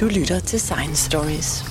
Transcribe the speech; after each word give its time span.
Du 0.00 0.06
lytter 0.06 0.40
til 0.40 0.60
Science 0.60 1.04
Stories. 1.10 1.64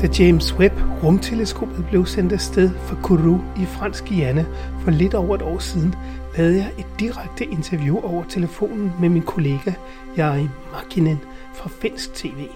Da 0.00 0.08
James 0.18 0.54
Webb 0.54 0.74
rumteleskopet 1.02 1.86
blev 1.90 2.06
sendt 2.06 2.32
afsted 2.32 2.70
fra 2.70 2.96
Kourou 3.02 3.40
i 3.56 3.64
fransk 3.64 4.04
Guyana 4.08 4.44
for 4.80 4.90
lidt 4.90 5.14
over 5.14 5.34
et 5.34 5.42
år 5.42 5.58
siden, 5.58 5.94
lavede 6.36 6.56
jeg 6.56 6.70
et 6.78 6.86
direkte 7.00 7.44
interview 7.44 8.00
over 8.00 8.24
telefonen 8.28 8.92
med 9.00 9.08
min 9.08 9.22
kollega 9.22 9.72
Jari 10.16 10.48
Makinen 10.72 11.20
fra 11.54 11.70
Finsk 11.80 12.14
TV. 12.14 12.46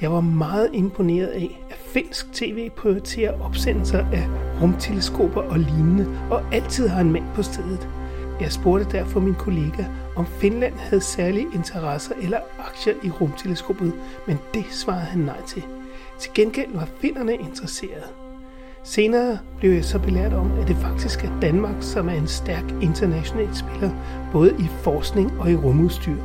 Jeg 0.00 0.12
var 0.12 0.20
meget 0.20 0.70
imponeret 0.72 1.26
af, 1.26 1.61
Finsk 1.92 2.32
TV 2.32 2.70
prioriterer 2.70 3.40
opsendelser 3.40 3.98
af 3.98 4.28
rumteleskoper 4.62 5.40
og 5.40 5.58
lignende, 5.58 6.06
og 6.30 6.42
altid 6.52 6.88
har 6.88 7.00
en 7.00 7.12
mand 7.12 7.24
på 7.34 7.42
stedet. 7.42 7.88
Jeg 8.40 8.52
spurgte 8.52 8.98
derfor 8.98 9.20
min 9.20 9.34
kollega, 9.34 9.84
om 10.16 10.26
Finland 10.26 10.74
havde 10.74 11.02
særlige 11.02 11.46
interesser 11.54 12.14
eller 12.22 12.38
aktier 12.58 12.94
i 13.02 13.10
rumteleskopet, 13.10 13.92
men 14.26 14.38
det 14.54 14.64
svarede 14.70 15.04
han 15.04 15.20
nej 15.20 15.42
til. 15.46 15.62
Til 16.18 16.30
gengæld 16.34 16.70
var 16.74 16.88
finnerne 17.00 17.34
interesserede. 17.34 18.06
Senere 18.84 19.38
blev 19.58 19.72
jeg 19.72 19.84
så 19.84 19.98
belært 19.98 20.32
om, 20.32 20.52
at 20.58 20.68
det 20.68 20.76
faktisk 20.76 21.24
er 21.24 21.40
Danmark, 21.40 21.76
som 21.80 22.08
er 22.08 22.14
en 22.14 22.26
stærk 22.26 22.64
international 22.82 23.56
spiller, 23.56 23.90
både 24.32 24.56
i 24.58 24.66
forskning 24.82 25.40
og 25.40 25.50
i 25.50 25.56
rumudstyr. 25.56 26.16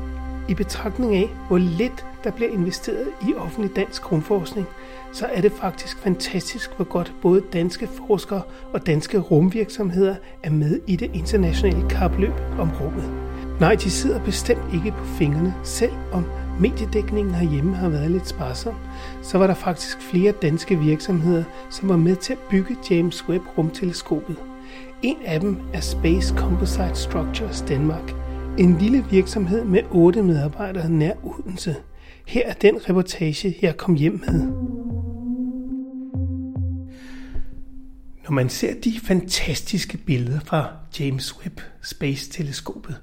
I 0.49 0.53
betragtning 0.53 1.15
af, 1.15 1.29
hvor 1.47 1.57
lidt 1.57 2.05
der 2.23 2.31
bliver 2.31 2.51
investeret 2.51 3.07
i 3.27 3.33
offentlig 3.33 3.75
dansk 3.75 4.11
rumforskning, 4.11 4.67
så 5.11 5.25
er 5.25 5.41
det 5.41 5.51
faktisk 5.51 5.97
fantastisk, 5.97 6.71
hvor 6.75 6.85
godt 6.85 7.13
både 7.21 7.43
danske 7.53 7.87
forskere 8.07 8.41
og 8.73 8.85
danske 8.85 9.17
rumvirksomheder 9.17 10.15
er 10.43 10.49
med 10.49 10.79
i 10.87 10.95
det 10.95 11.11
internationale 11.13 11.89
kapløb 11.89 12.33
om 12.59 12.71
rummet. 12.81 13.11
Nej, 13.59 13.75
de 13.75 13.89
sidder 13.89 14.23
bestemt 14.23 14.73
ikke 14.73 14.91
på 14.91 15.05
fingrene, 15.05 15.55
selv 15.63 15.93
om 16.11 16.25
mediedækningen 16.59 17.33
herhjemme 17.35 17.75
har 17.75 17.89
været 17.89 18.11
lidt 18.11 18.27
sparsom, 18.27 18.75
så 19.21 19.37
var 19.37 19.47
der 19.47 19.53
faktisk 19.53 20.01
flere 20.01 20.31
danske 20.31 20.79
virksomheder, 20.79 21.43
som 21.69 21.89
var 21.89 21.97
med 21.97 22.15
til 22.15 22.33
at 22.33 22.39
bygge 22.49 22.75
James 22.89 23.29
Webb 23.29 23.43
rumteleskopet. 23.57 24.35
En 25.01 25.17
af 25.25 25.39
dem 25.39 25.57
er 25.73 25.79
Space 25.79 26.35
Composite 26.37 26.95
Structures 26.95 27.61
Danmark, 27.61 28.13
en 28.57 28.77
lille 28.77 29.05
virksomhed 29.09 29.63
med 29.63 29.81
otte 29.91 30.23
medarbejdere 30.23 30.89
nær 30.89 31.13
Odense. 31.23 31.75
Her 32.25 32.47
er 32.49 32.53
den 32.53 32.89
reportage, 32.89 33.57
jeg 33.61 33.77
kom 33.77 33.95
hjem 33.95 34.21
med. 34.27 34.67
Når 38.23 38.31
man 38.31 38.49
ser 38.49 38.73
de 38.81 38.99
fantastiske 39.03 39.97
billeder 39.97 40.39
fra 40.39 40.69
James 40.99 41.39
Webb 41.39 41.61
Space-teleskopet, 41.81 43.01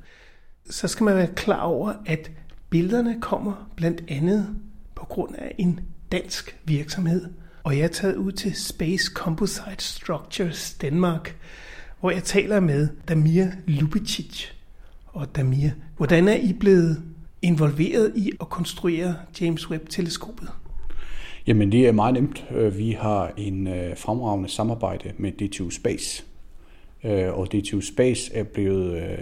så 0.70 0.88
skal 0.88 1.05
man 1.05 1.16
være 1.16 1.34
klar 1.36 1.60
over, 1.60 1.92
at 2.06 2.30
billederne 2.70 3.20
kommer 3.20 3.70
blandt 3.77 4.05
andet 4.08 4.56
på 4.94 5.05
grund 5.05 5.34
af 5.34 5.55
en 5.58 5.80
dansk 6.12 6.56
virksomhed. 6.64 7.27
Og 7.62 7.77
jeg 7.78 7.84
er 7.84 7.88
taget 7.88 8.16
ud 8.16 8.32
til 8.32 8.55
Space 8.55 9.12
Composite 9.14 9.84
Structures 9.84 10.75
Danmark, 10.75 11.36
hvor 12.00 12.10
jeg 12.10 12.25
taler 12.25 12.60
med 12.60 12.88
Damir 13.08 13.47
Lubicic. 13.66 14.47
Og 15.06 15.36
Damir, 15.36 15.70
hvordan 15.97 16.28
er 16.28 16.36
I 16.36 16.52
blevet 16.52 17.02
involveret 17.45 18.12
i 18.17 18.33
at 18.41 18.48
konstruere 18.48 19.17
James 19.41 19.70
Webb-teleskopet? 19.70 20.48
Jamen 21.47 21.73
det 21.73 21.87
er 21.87 21.92
meget 21.92 22.14
nemt. 22.14 22.45
Øh, 22.50 22.78
vi 22.78 22.91
har 22.91 23.33
en 23.37 23.67
øh, 23.67 23.97
fremragende 23.97 24.48
samarbejde 24.48 25.12
med 25.19 25.33
DTU 25.33 25.70
Space. 25.70 26.25
Øh, 27.05 27.39
og 27.39 27.53
DTU 27.53 27.81
Space 27.81 28.34
er 28.34 28.43
blevet 28.43 29.19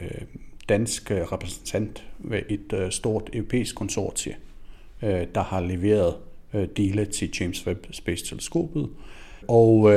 dansk 0.68 1.10
repræsentant 1.10 2.04
ved 2.18 2.40
et 2.48 2.88
stort 2.90 3.30
europæisk 3.32 3.74
konsortie, 3.74 4.36
der 5.02 5.42
har 5.42 5.60
leveret 5.60 6.14
dele 6.76 7.04
til 7.04 7.30
James 7.40 7.66
Webb 7.66 7.86
Space 7.90 8.24
Teleskopet. 8.24 8.88
Og 9.48 9.92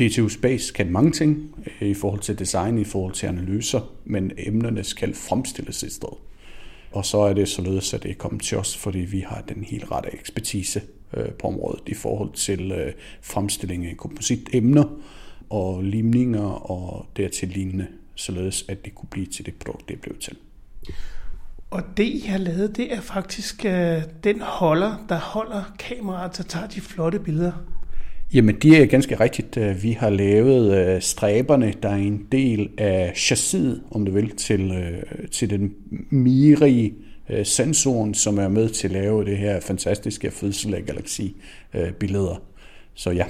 DTU 0.00 0.28
Space 0.28 0.72
kan 0.72 0.90
mange 0.90 1.10
ting 1.10 1.54
i 1.80 1.94
forhold 1.94 2.20
til 2.20 2.38
design, 2.38 2.78
i 2.78 2.84
forhold 2.84 3.14
til 3.14 3.26
analyser, 3.26 3.80
men 4.04 4.32
emnerne 4.38 4.84
skal 4.84 5.14
fremstilles 5.14 5.82
et 5.82 5.92
sted. 5.92 6.16
Og 6.92 7.06
så 7.06 7.18
er 7.18 7.32
det 7.32 7.48
således, 7.48 7.94
at 7.94 8.02
det 8.02 8.10
er 8.10 8.14
kommet 8.14 8.42
til 8.42 8.58
os, 8.58 8.76
fordi 8.76 8.98
vi 8.98 9.20
har 9.20 9.44
den 9.48 9.64
helt 9.64 9.90
rette 9.90 10.14
ekspertise 10.14 10.82
øh, 11.14 11.30
på 11.30 11.46
området 11.46 11.82
i 11.86 11.94
forhold 11.94 12.32
til 12.32 12.72
øh, 12.72 12.92
fremstilling 13.22 13.86
af 13.86 13.96
kompositemner 13.96 14.84
og 15.50 15.82
limninger 15.82 16.70
og 16.70 17.06
dertil 17.16 17.48
lignende 17.48 17.86
således 18.14 18.64
at 18.68 18.84
det 18.84 18.94
kunne 18.94 19.08
blive 19.10 19.26
til 19.26 19.46
det 19.46 19.54
produkt, 19.54 19.88
det 19.88 20.00
blev 20.00 20.18
til. 20.18 20.36
Og 21.70 21.82
det, 21.96 22.04
I 22.04 22.20
har 22.20 22.38
lavet, 22.38 22.76
det 22.76 22.92
er 22.92 23.00
faktisk 23.00 23.64
øh, 23.64 24.02
den 24.24 24.40
holder, 24.40 25.04
der 25.08 25.18
holder 25.18 25.62
kameraet, 25.78 26.36
der 26.36 26.42
tager 26.42 26.66
de 26.66 26.80
flotte 26.80 27.18
billeder. 27.18 27.52
Jamen, 28.34 28.54
det 28.54 28.82
er 28.82 28.86
ganske 28.86 29.20
rigtigt. 29.20 29.56
Øh, 29.56 29.82
vi 29.82 29.92
har 29.92 30.10
lavet 30.10 30.78
øh, 30.78 31.02
stræberne, 31.02 31.74
der 31.82 31.88
er 31.88 31.96
en 31.96 32.26
del 32.32 32.68
af 32.78 33.12
chassiset, 33.16 33.82
om 33.90 34.04
du 34.04 34.12
vil, 34.12 34.36
til, 34.36 34.72
øh, 34.72 35.28
til 35.28 35.50
den 35.50 35.72
mirige 36.10 36.94
uh, 37.30 37.36
sensoren, 37.44 38.14
som 38.14 38.38
er 38.38 38.48
med 38.48 38.68
til 38.68 38.88
at 38.88 38.92
lave 38.92 39.24
det 39.24 39.38
her 39.38 39.60
fantastiske 39.60 40.30
fødsel 40.30 40.74
af 40.74 40.84
galaxi-billeder. 40.86 42.42
Så 42.94 43.10
ja, 43.10 43.24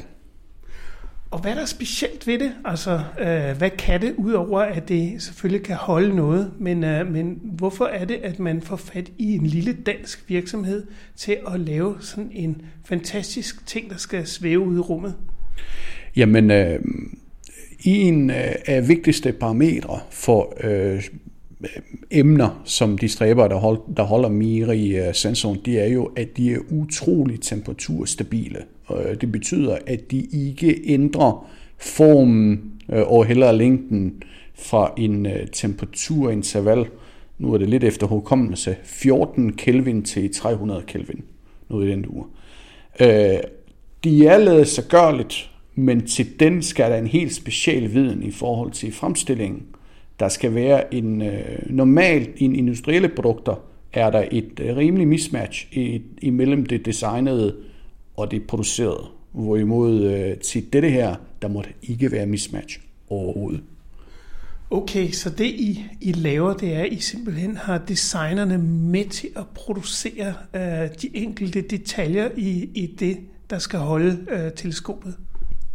og 1.31 1.41
hvad 1.41 1.51
er 1.51 1.55
der 1.55 1.65
specielt 1.65 2.27
ved 2.27 2.39
det? 2.39 2.53
Altså, 2.65 3.01
øh, 3.21 3.59
hvad 3.59 3.71
kan 3.71 4.01
det, 4.01 4.15
udover 4.17 4.61
at 4.61 4.89
det 4.89 5.23
selvfølgelig 5.23 5.67
kan 5.67 5.77
holde 5.77 6.17
noget, 6.17 6.53
men, 6.59 6.85
øh, 6.85 7.13
men 7.13 7.41
hvorfor 7.43 7.85
er 7.85 8.05
det, 8.05 8.15
at 8.15 8.39
man 8.39 8.63
får 8.63 8.77
fat 8.77 9.11
i 9.19 9.35
en 9.35 9.47
lille 9.47 9.73
dansk 9.73 10.29
virksomhed 10.29 10.87
til 11.17 11.37
at 11.55 11.61
lave 11.61 11.97
sådan 12.01 12.31
en 12.33 12.63
fantastisk 12.85 13.67
ting, 13.67 13.91
der 13.91 13.97
skal 13.97 14.27
svæve 14.27 14.59
ud 14.59 14.77
i 14.77 14.81
rummet? 14.81 15.15
Jamen, 16.17 16.51
øh, 16.51 16.81
en 17.85 18.31
øh, 18.31 18.55
af 18.67 18.89
vigtigste 18.89 19.33
parametre 19.33 20.01
for 20.11 20.55
øh, 20.65 21.05
Øh, 21.61 21.69
emner, 22.11 22.63
som 22.65 22.99
de 22.99 23.09
stræber, 23.09 23.49
der, 23.49 23.57
hold, 23.57 23.81
der 23.97 24.03
holder 24.03 24.29
Miri 24.29 24.97
øh, 24.97 25.15
sensoren, 25.15 25.59
det 25.65 25.81
er 25.81 25.87
jo, 25.87 26.05
at 26.05 26.37
de 26.37 26.53
er 26.53 26.59
utroligt 26.71 27.43
temperaturstabile. 27.43 28.59
Øh, 28.91 29.21
det 29.21 29.33
betyder, 29.33 29.79
at 29.87 30.11
de 30.11 30.27
ikke 30.33 30.81
ændrer 30.85 31.51
formen 31.79 32.73
og 32.89 33.27
heller 33.27 33.53
længden 33.53 34.23
fra 34.55 34.93
en 34.97 35.27
temperaturinterval, 35.53 36.87
nu 37.39 37.55
er 37.55 37.59
det 37.59 37.69
lidt 37.69 37.85
efter 37.85 38.07
hukommelse, 38.07 38.77
14 38.85 39.53
Kelvin 39.53 40.03
til 40.03 40.35
300 40.35 40.83
Kelvin, 40.87 41.23
nu 41.69 41.83
i 41.83 41.89
den 41.89 42.07
uge. 42.09 42.25
De 44.05 44.27
er 44.27 44.39
lavet 44.39 44.69
så 44.69 44.83
gørligt, 44.89 45.51
men 45.75 46.07
til 46.07 46.41
den 46.41 46.63
skal 46.63 46.91
der 46.91 46.97
en 46.97 47.07
helt 47.07 47.35
speciel 47.35 47.95
viden 47.95 48.23
i 48.23 48.31
forhold 48.31 48.71
til 48.71 48.93
fremstillingen. 48.93 49.63
Der 50.21 50.29
skal 50.29 50.55
være 50.55 50.95
en 50.95 51.23
øh, 51.23 51.59
normalt 51.71 52.31
i 52.37 52.45
industrielle 52.45 53.09
produkter 53.09 53.65
er 53.93 54.11
der 54.11 54.25
et 54.31 54.61
øh, 54.61 54.77
rimelig 54.77 55.09
mismatch 55.09 55.67
i, 55.73 56.03
imellem 56.23 56.67
det 56.67 56.87
designede 56.87 57.57
og 58.17 58.31
det 58.31 58.47
producerede. 58.47 59.07
Hvorimod 59.33 60.03
øh, 60.03 60.37
til 60.37 60.73
dette 60.73 60.91
her, 60.91 61.17
der 61.43 61.49
må 61.49 61.65
ikke 61.83 62.13
være 62.13 62.27
mismatch 62.27 62.81
overhovedet. 63.09 63.61
Okay, 64.71 65.11
så 65.11 65.31
det 65.31 65.45
I, 65.45 65.85
I 66.01 66.13
laver, 66.13 66.55
det 66.55 66.75
er, 66.75 66.81
at 66.81 66.93
I 66.93 67.01
simpelthen 67.01 67.57
har 67.57 67.79
designerne 67.79 68.59
med 68.59 69.05
til 69.05 69.29
at 69.37 69.45
producere 69.55 70.35
øh, 70.55 70.89
de 71.03 71.17
enkelte 71.17 71.61
detaljer 71.61 72.29
i, 72.37 72.71
i 72.75 72.87
det, 72.87 73.19
der 73.51 73.59
skal 73.59 73.79
holde 73.79 74.27
øh, 74.31 74.53
teleskopet? 74.53 75.15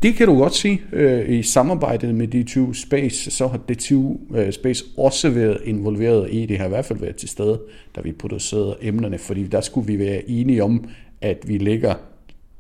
Det 0.04 0.16
kan 0.16 0.28
du 0.28 0.38
godt 0.38 0.56
sige. 0.56 0.82
Øh, 0.94 1.30
I 1.30 1.44
samarbejdet 1.44 2.16
med 2.16 2.28
DTU 2.28 2.74
Space, 2.74 3.32
så 3.32 3.48
har 3.48 3.58
DTU 3.58 4.18
øh, 4.36 4.54
Space 4.54 4.86
også 4.98 5.30
været 5.30 5.62
involveret 5.64 6.34
i, 6.34 6.46
det 6.46 6.58
har 6.58 6.66
i 6.66 6.70
hvert 6.70 6.86
fald 6.86 7.00
været 7.00 7.16
til 7.16 7.30
stede, 7.30 7.62
da 7.96 8.02
vi 8.02 8.12
producerede 8.12 8.78
emnerne, 8.82 9.18
fordi 9.18 9.48
der 9.48 9.62
skulle 9.62 9.88
vi 9.88 10.00
være 10.00 10.30
enige 10.30 10.64
om, 10.64 10.90
at 11.22 11.38
vi 11.48 11.58
lægger 11.58 11.94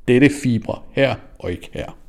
dette 0.07 0.29
fibre 0.43 0.79
her 0.91 1.15
og 1.39 1.51
ikke 1.51 1.69
her. 1.73 2.02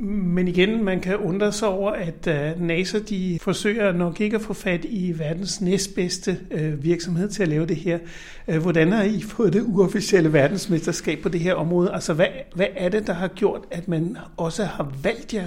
Men 0.00 0.48
igen, 0.48 0.84
man 0.84 1.00
kan 1.00 1.16
undre 1.16 1.52
sig 1.52 1.68
over, 1.68 1.90
at 1.90 2.26
øh, 2.26 2.62
NASA 2.62 2.98
de 2.98 3.38
forsøger 3.42 3.92
nok 3.92 4.20
ikke 4.20 4.36
at 4.36 4.42
få 4.42 4.54
fat 4.54 4.84
i 4.84 5.14
verdens 5.18 5.60
næstbedste 5.60 6.38
øh, 6.50 6.84
virksomhed 6.84 7.28
til 7.28 7.42
at 7.42 7.48
lave 7.48 7.66
det 7.66 7.76
her. 7.76 7.98
Øh, 8.48 8.62
hvordan 8.62 8.92
har 8.92 9.02
I 9.02 9.22
fået 9.36 9.52
det 9.52 9.62
uofficielle 9.62 10.32
verdensmesterskab 10.32 11.18
på 11.22 11.28
det 11.28 11.40
her 11.40 11.54
område? 11.54 11.92
Altså, 11.92 12.14
hvad, 12.14 12.26
hvad 12.54 12.66
er 12.76 12.88
det, 12.88 13.06
der 13.06 13.12
har 13.12 13.28
gjort, 13.28 13.60
at 13.70 13.88
man 13.88 14.16
også 14.36 14.64
har 14.64 14.92
valgt 15.02 15.34
jer? 15.34 15.46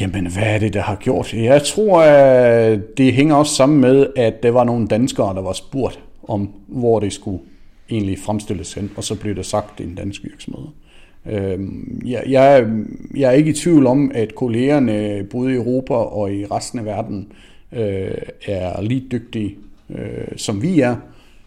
Jamen, 0.00 0.32
hvad 0.32 0.46
er 0.46 0.58
det, 0.58 0.74
der 0.74 0.82
har 0.82 0.96
gjort? 0.96 1.34
Jeg 1.34 1.62
tror, 1.62 2.02
at 2.02 2.98
det 2.98 3.12
hænger 3.12 3.34
også 3.34 3.54
sammen 3.54 3.80
med, 3.80 4.06
at 4.16 4.42
der 4.42 4.50
var 4.50 4.64
nogle 4.64 4.88
danskere, 4.88 5.34
der 5.34 5.42
var 5.42 5.52
spurgt 5.52 6.00
om, 6.28 6.50
hvor 6.68 7.00
det 7.00 7.12
skulle 7.12 7.42
egentlig 7.90 8.18
fremstilles 8.18 8.72
hen, 8.72 8.90
og 8.96 9.04
så 9.04 9.14
blev 9.14 9.34
det 9.36 9.46
sagt, 9.46 9.78
det 9.78 9.84
er 9.84 9.88
en 9.88 9.94
dansk 9.94 10.24
virksomhed. 10.24 10.66
Øhm, 11.26 12.00
jeg, 12.04 12.22
jeg, 12.28 12.70
jeg 13.16 13.28
er 13.28 13.32
ikke 13.32 13.50
i 13.50 13.54
tvivl 13.54 13.86
om, 13.86 14.10
at 14.14 14.34
kollegerne 14.34 15.26
både 15.30 15.52
i 15.52 15.56
Europa 15.56 15.94
og 15.94 16.34
i 16.34 16.46
resten 16.46 16.78
af 16.78 16.84
verden 16.84 17.32
øh, 17.72 18.14
er 18.46 18.82
lige 18.82 19.06
dygtige, 19.12 19.56
øh, 19.90 20.36
som 20.36 20.62
vi 20.62 20.80
er. 20.80 20.96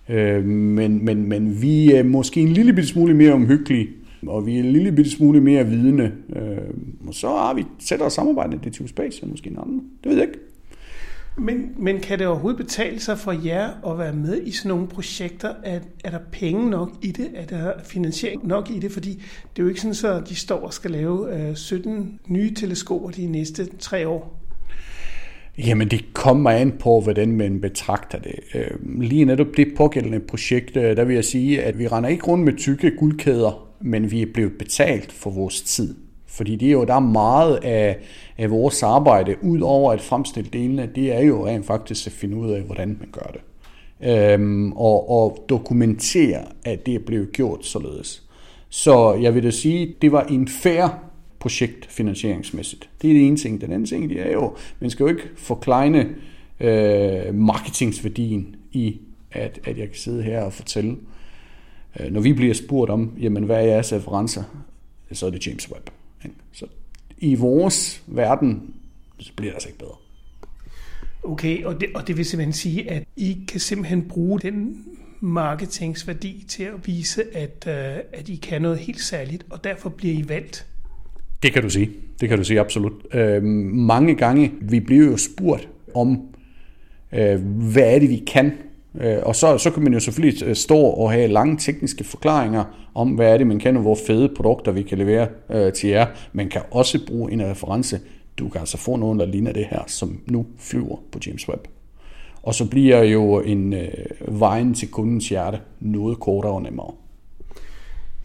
Øh, 0.10 0.46
men, 0.46 1.06
men, 1.06 1.30
men 1.30 1.62
vi 1.62 1.92
er 1.92 2.04
måske 2.04 2.42
en 2.42 2.50
lille 2.50 2.74
bitte 2.74 2.90
smule 2.90 3.14
mere 3.14 3.34
omhyggelige, 3.34 3.88
og 4.28 4.46
vi 4.46 4.56
er 4.56 4.60
en 4.60 4.72
lille 4.72 4.92
bitte 4.92 5.12
smule 5.12 5.42
mere 5.42 5.68
vidende. 5.68 6.12
Øh, 6.36 6.58
og 7.08 7.14
så 7.14 7.28
har 7.28 7.54
vi 7.54 7.64
tættere 7.80 8.10
samarbejde 8.10 8.50
med 8.50 8.72
DTU 8.72 8.88
Space 8.88 9.24
end 9.24 9.31
måske 9.31 9.50
en 9.50 9.58
anden. 9.62 9.84
Det 10.04 10.10
ved 10.10 10.18
jeg 10.18 10.28
ikke. 10.28 10.40
Men, 11.38 11.75
men 11.77 12.00
kan 12.00 12.19
det 12.19 12.27
overhovedet 12.27 12.57
betale 12.57 13.00
sig 13.00 13.19
for 13.19 13.31
jer 13.31 13.91
at 13.91 13.97
være 13.97 14.13
med 14.13 14.41
i 14.44 14.51
sådan 14.51 14.69
nogle 14.69 14.88
projekter? 14.88 15.53
Er, 15.63 15.80
er 16.03 16.12
der 16.12 16.19
penge 16.31 16.69
nok 16.69 16.89
i 17.01 17.12
det? 17.12 17.31
Er 17.35 17.45
der 17.45 17.74
finansiering 17.83 18.47
nok 18.47 18.69
i 18.69 18.80
det? 18.80 18.91
Fordi 18.91 19.09
det 19.56 19.62
er 19.62 19.63
jo 19.63 19.68
ikke 19.68 19.81
sådan, 19.81 20.21
at 20.21 20.30
de 20.30 20.35
står 20.35 20.59
og 20.59 20.74
skal 20.74 20.91
lave 20.91 21.47
øh, 21.50 21.56
17 21.56 22.19
nye 22.27 22.53
teleskoper 22.53 23.09
de 23.09 23.25
næste 23.25 23.65
tre 23.80 24.07
år. 24.07 24.39
Jamen, 25.57 25.88
det 25.88 26.13
kommer 26.13 26.50
an 26.50 26.71
på, 26.80 27.01
hvordan 27.01 27.31
man 27.31 27.62
betragter 27.62 28.19
det. 28.19 28.39
Øh, 28.56 29.01
lige 29.01 29.25
netop 29.25 29.47
det 29.57 29.68
pågældende 29.77 30.19
projekt, 30.19 30.77
øh, 30.77 30.97
der 30.97 31.03
vil 31.03 31.15
jeg 31.15 31.25
sige, 31.25 31.63
at 31.63 31.80
vi 31.80 31.88
render 31.88 32.09
ikke 32.09 32.27
rundt 32.27 32.45
med 32.45 32.53
tykke 32.57 32.91
guldkæder, 32.97 33.68
men 33.81 34.12
vi 34.12 34.21
er 34.21 34.27
blevet 34.33 34.53
betalt 34.59 35.12
for 35.12 35.30
vores 35.30 35.62
tid. 35.62 35.95
Fordi 36.33 36.56
det 36.56 36.68
er 36.68 36.71
jo, 36.71 36.83
der 36.83 36.94
er 36.94 37.00
meget 37.00 37.56
af, 37.56 37.97
af 38.38 38.51
vores 38.51 38.83
arbejde, 38.83 39.35
ud 39.41 39.59
over 39.59 39.91
at 39.91 40.01
fremstille 40.01 40.50
delene, 40.53 40.89
det 40.95 41.13
er 41.13 41.21
jo 41.21 41.47
rent 41.47 41.65
faktisk 41.65 42.07
at 42.07 42.13
finde 42.13 42.35
ud 42.35 42.51
af, 42.51 42.62
hvordan 42.62 42.88
man 42.88 43.09
gør 43.12 43.31
det. 43.33 43.41
Øhm, 44.09 44.71
og, 44.71 45.09
og 45.09 45.45
dokumentere, 45.50 46.45
at 46.65 46.85
det 46.85 46.95
er 46.95 47.00
blevet 47.00 47.31
gjort 47.31 47.65
således. 47.65 48.24
Så 48.69 49.13
jeg 49.13 49.35
vil 49.35 49.44
da 49.44 49.51
sige, 49.51 49.95
det 50.01 50.12
var 50.12 50.24
en 50.24 50.47
fair 50.47 50.88
projekt 51.39 51.85
finansieringsmæssigt. 51.85 52.89
Det 53.01 53.09
er 53.09 53.13
det 53.13 53.27
ene 53.27 53.38
ting. 53.38 53.62
Den 53.62 53.71
anden 53.71 53.85
ting, 53.85 54.09
det 54.09 54.27
er 54.27 54.31
jo, 54.31 54.56
man 54.80 54.89
skal 54.89 55.03
jo 55.03 55.09
ikke 55.09 55.30
forklejne 55.35 56.09
øh, 56.59 57.35
marketingsværdien 57.35 58.56
i, 58.71 58.97
at, 59.31 59.59
at 59.63 59.77
jeg 59.77 59.88
kan 59.88 59.97
sidde 59.97 60.24
her 60.24 60.41
og 60.41 60.53
fortælle, 60.53 60.97
øh, 62.00 62.12
når 62.12 62.21
vi 62.21 62.33
bliver 62.33 62.53
spurgt 62.53 62.91
om, 62.91 63.13
jamen 63.21 63.44
hvad 63.44 63.56
er 63.56 63.62
jeres 63.62 63.94
referencer, 63.94 64.44
så 65.12 65.25
er 65.25 65.30
det 65.30 65.47
James 65.47 65.71
Webb. 65.71 65.89
Så 66.52 66.66
i 67.18 67.36
vores 67.36 68.04
verden, 68.08 68.74
så 69.20 69.31
bliver 69.36 69.52
det 69.52 69.56
altså 69.56 69.70
ikke 69.70 69.80
bedre. 69.80 69.96
Okay, 71.24 71.64
og 71.64 71.81
det, 71.81 71.90
og 71.96 72.08
det 72.08 72.18
vil 72.18 72.25
simpelthen 72.25 72.54
sige, 72.54 72.92
at 72.92 73.04
I 73.16 73.38
kan 73.48 73.60
simpelthen 73.60 74.08
bruge 74.08 74.40
den 74.40 74.86
marketingsværdi 75.20 76.46
til 76.48 76.64
at 76.64 76.88
vise, 76.88 77.36
at, 77.36 77.64
uh, 77.68 78.20
at 78.20 78.30
I 78.30 78.36
kan 78.36 78.62
noget 78.62 78.78
helt 78.78 79.02
særligt, 79.02 79.46
og 79.50 79.64
derfor 79.64 79.90
bliver 79.90 80.14
I 80.14 80.30
valgt. 80.30 80.68
Det 81.44 81.54
kan 81.54 81.64
du 81.64 81.70
sige. 81.70 81.90
Det 82.20 82.30
kan 82.30 82.38
du 82.38 82.44
sige, 82.44 82.60
absolut. 82.60 82.94
Øh, 83.14 83.44
mange 83.44 84.16
gange, 84.16 84.52
vi 84.62 84.80
bliver 84.80 85.06
jo 85.06 85.18
spurgt 85.18 85.69
om, 85.96 86.22
øh, 87.14 87.42
hvad 87.46 87.96
er 87.96 88.00
det, 88.00 88.10
vi 88.10 88.24
kan 88.28 88.46
Øh, 88.46 88.73
og 89.24 89.36
så, 89.36 89.57
så 89.57 89.72
kan 89.72 89.84
man 89.84 89.94
jo 89.94 90.00
selvfølgelig 90.00 90.44
øh, 90.44 90.56
stå 90.56 90.78
og 90.78 91.12
have 91.12 91.28
lange 91.28 91.57
tekniske 91.57 92.04
forklaringer 92.04 92.63
om, 92.95 93.10
hvad 93.10 93.34
er 93.34 93.38
det, 93.38 93.48
man 93.48 93.60
kan, 93.60 93.75
og 93.75 93.81
hvor 93.81 93.98
fede 94.07 94.30
produkter 94.36 94.72
vi 94.72 94.84
kan 94.84 94.98
levere 94.98 95.28
øh, 95.50 95.74
til 95.74 95.90
jer. 95.90 96.07
Man 96.34 96.50
kan 96.50 96.62
også 96.72 97.06
bruge 97.07 97.31
en 97.31 97.45
reference. 97.45 98.00
Du 98.38 98.50
kan 98.50 98.60
altså 98.60 98.78
få 98.78 98.95
nogen, 98.95 99.19
der 99.19 99.25
ligner 99.25 99.51
det 99.51 99.66
her, 99.66 99.84
som 99.88 100.19
nu 100.28 100.45
flyver 100.60 100.98
på 101.12 101.19
James 101.28 101.50
Webb. 101.50 101.68
Og 102.44 102.56
så 102.56 102.69
bliver 102.69 103.04
jo 103.04 103.40
en 103.40 103.74
øh, 103.74 103.90
vejen 104.28 104.74
til 104.74 104.88
kundens 104.88 105.30
hjerte 105.30 105.60
noget 105.80 106.19
kortere 106.19 106.54
og 106.54 106.62
nemmere. 106.62 106.92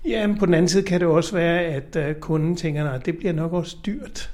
Ja, 0.08 0.26
men 0.26 0.38
på 0.38 0.46
den 0.46 0.54
anden 0.54 0.68
side 0.68 0.82
kan 0.82 1.00
det 1.00 1.08
også 1.08 1.32
være, 1.32 1.60
at 1.60 1.96
øh, 1.96 2.14
kunden 2.14 2.56
tænker, 2.56 2.90
at 2.90 3.06
det 3.06 3.18
bliver 3.18 3.32
nok 3.32 3.52
også 3.52 3.76
dyrt. 3.86 4.30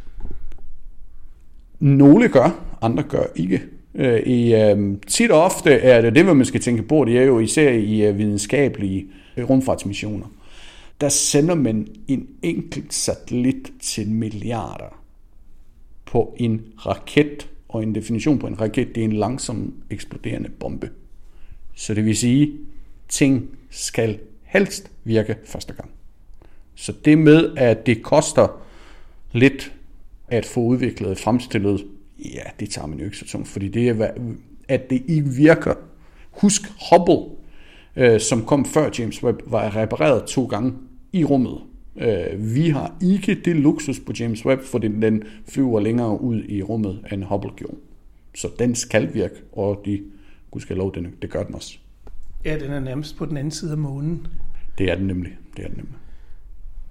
Nogle 1.81 2.29
gør, 2.29 2.65
andre 2.83 3.03
gør 3.03 3.23
ikke. 3.37 3.61
Øh, 3.95 4.21
I, 4.21 4.55
øh, 4.55 4.97
tit 5.07 5.31
og 5.31 5.43
ofte 5.43 5.71
er 5.71 6.01
det 6.01 6.15
det, 6.15 6.37
man 6.37 6.45
skal 6.45 6.61
tænke 6.61 6.83
på, 6.83 7.05
det 7.05 7.19
er 7.19 7.23
jo 7.23 7.39
især 7.39 7.71
i 7.71 8.03
øh, 8.03 8.19
videnskabelige 8.19 9.07
øh, 9.37 9.51
rumfartsmissioner. 9.51 10.27
Der 11.01 11.09
sender 11.09 11.55
man 11.55 11.89
en 12.09 12.29
enkelt 12.43 12.95
satellit 12.95 13.73
til 13.81 14.09
milliarder 14.09 15.03
på 16.07 16.37
en 16.39 16.63
raket, 16.77 17.49
og 17.69 17.83
en 17.83 17.95
definition 17.95 18.39
på 18.39 18.47
en 18.47 18.61
raket, 18.61 18.95
det 18.95 19.01
er 19.01 19.05
en 19.05 19.13
langsom 19.13 19.75
eksploderende 19.91 20.49
bombe. 20.49 20.91
Så 21.75 21.95
det 21.95 22.05
vil 22.05 22.17
sige, 22.17 22.53
ting 23.09 23.49
skal 23.71 24.19
helst 24.43 24.91
virke 25.05 25.37
første 25.45 25.73
gang. 25.73 25.91
Så 26.75 26.93
det 27.05 27.19
med, 27.19 27.55
at 27.57 27.87
det 27.87 28.03
koster 28.03 28.63
lidt 29.33 29.73
at 30.29 30.47
få 30.47 30.61
udviklet 30.61 31.19
fremstillet 31.19 31.85
ja, 32.25 32.43
det 32.61 32.71
tager 32.71 32.87
man 32.87 32.99
jo 32.99 33.05
ikke 33.05 33.17
så 33.17 33.27
tungt, 33.27 33.49
fordi 33.49 33.69
det 33.69 33.89
er, 33.89 34.11
at 34.69 34.91
det 34.91 35.03
ikke 35.09 35.29
virker. 35.29 35.75
Husk 36.31 36.63
Hubble, 36.91 37.37
øh, 37.97 38.21
som 38.21 38.47
kom 38.47 38.65
før 38.65 38.91
James 38.99 39.25
Webb, 39.25 39.41
var 39.47 39.77
repareret 39.77 40.25
to 40.25 40.47
gange 40.47 40.73
i 41.13 41.25
rummet. 41.25 41.59
Øh, 41.97 42.55
vi 42.55 42.69
har 42.69 42.97
ikke 43.03 43.35
det 43.45 43.57
luksus 43.57 44.01
på 44.01 44.13
James 44.21 44.47
Webb, 44.47 44.63
fordi 44.63 44.89
den 44.89 45.23
flyver 45.49 45.81
længere 45.81 46.21
ud 46.21 46.43
i 46.49 46.63
rummet, 46.63 47.05
end 47.13 47.25
Hubble 47.25 47.51
gjorde. 47.57 47.77
Så 48.35 48.49
den 48.59 48.75
skal 48.75 49.15
virke, 49.15 49.35
og 49.53 49.83
de, 49.85 50.03
gud 50.51 50.61
skal 50.61 50.77
lov, 50.77 50.95
den, 50.95 51.15
det 51.23 51.31
gør 51.31 51.43
den 51.43 51.55
også. 51.55 51.79
Ja, 52.45 52.59
den 52.59 52.71
er 52.71 52.81
nærmest 52.81 53.17
på 53.17 53.27
den 53.27 53.37
anden 53.37 53.51
side 53.51 53.73
af 53.73 53.79
månen. 53.79 54.27
Det 54.79 54.91
er 54.91 54.95
den 54.95 55.07
nemlig. 55.07 55.33
Det 55.57 55.65
er 55.65 55.69
den 55.69 55.77
nemlig. 55.77 55.95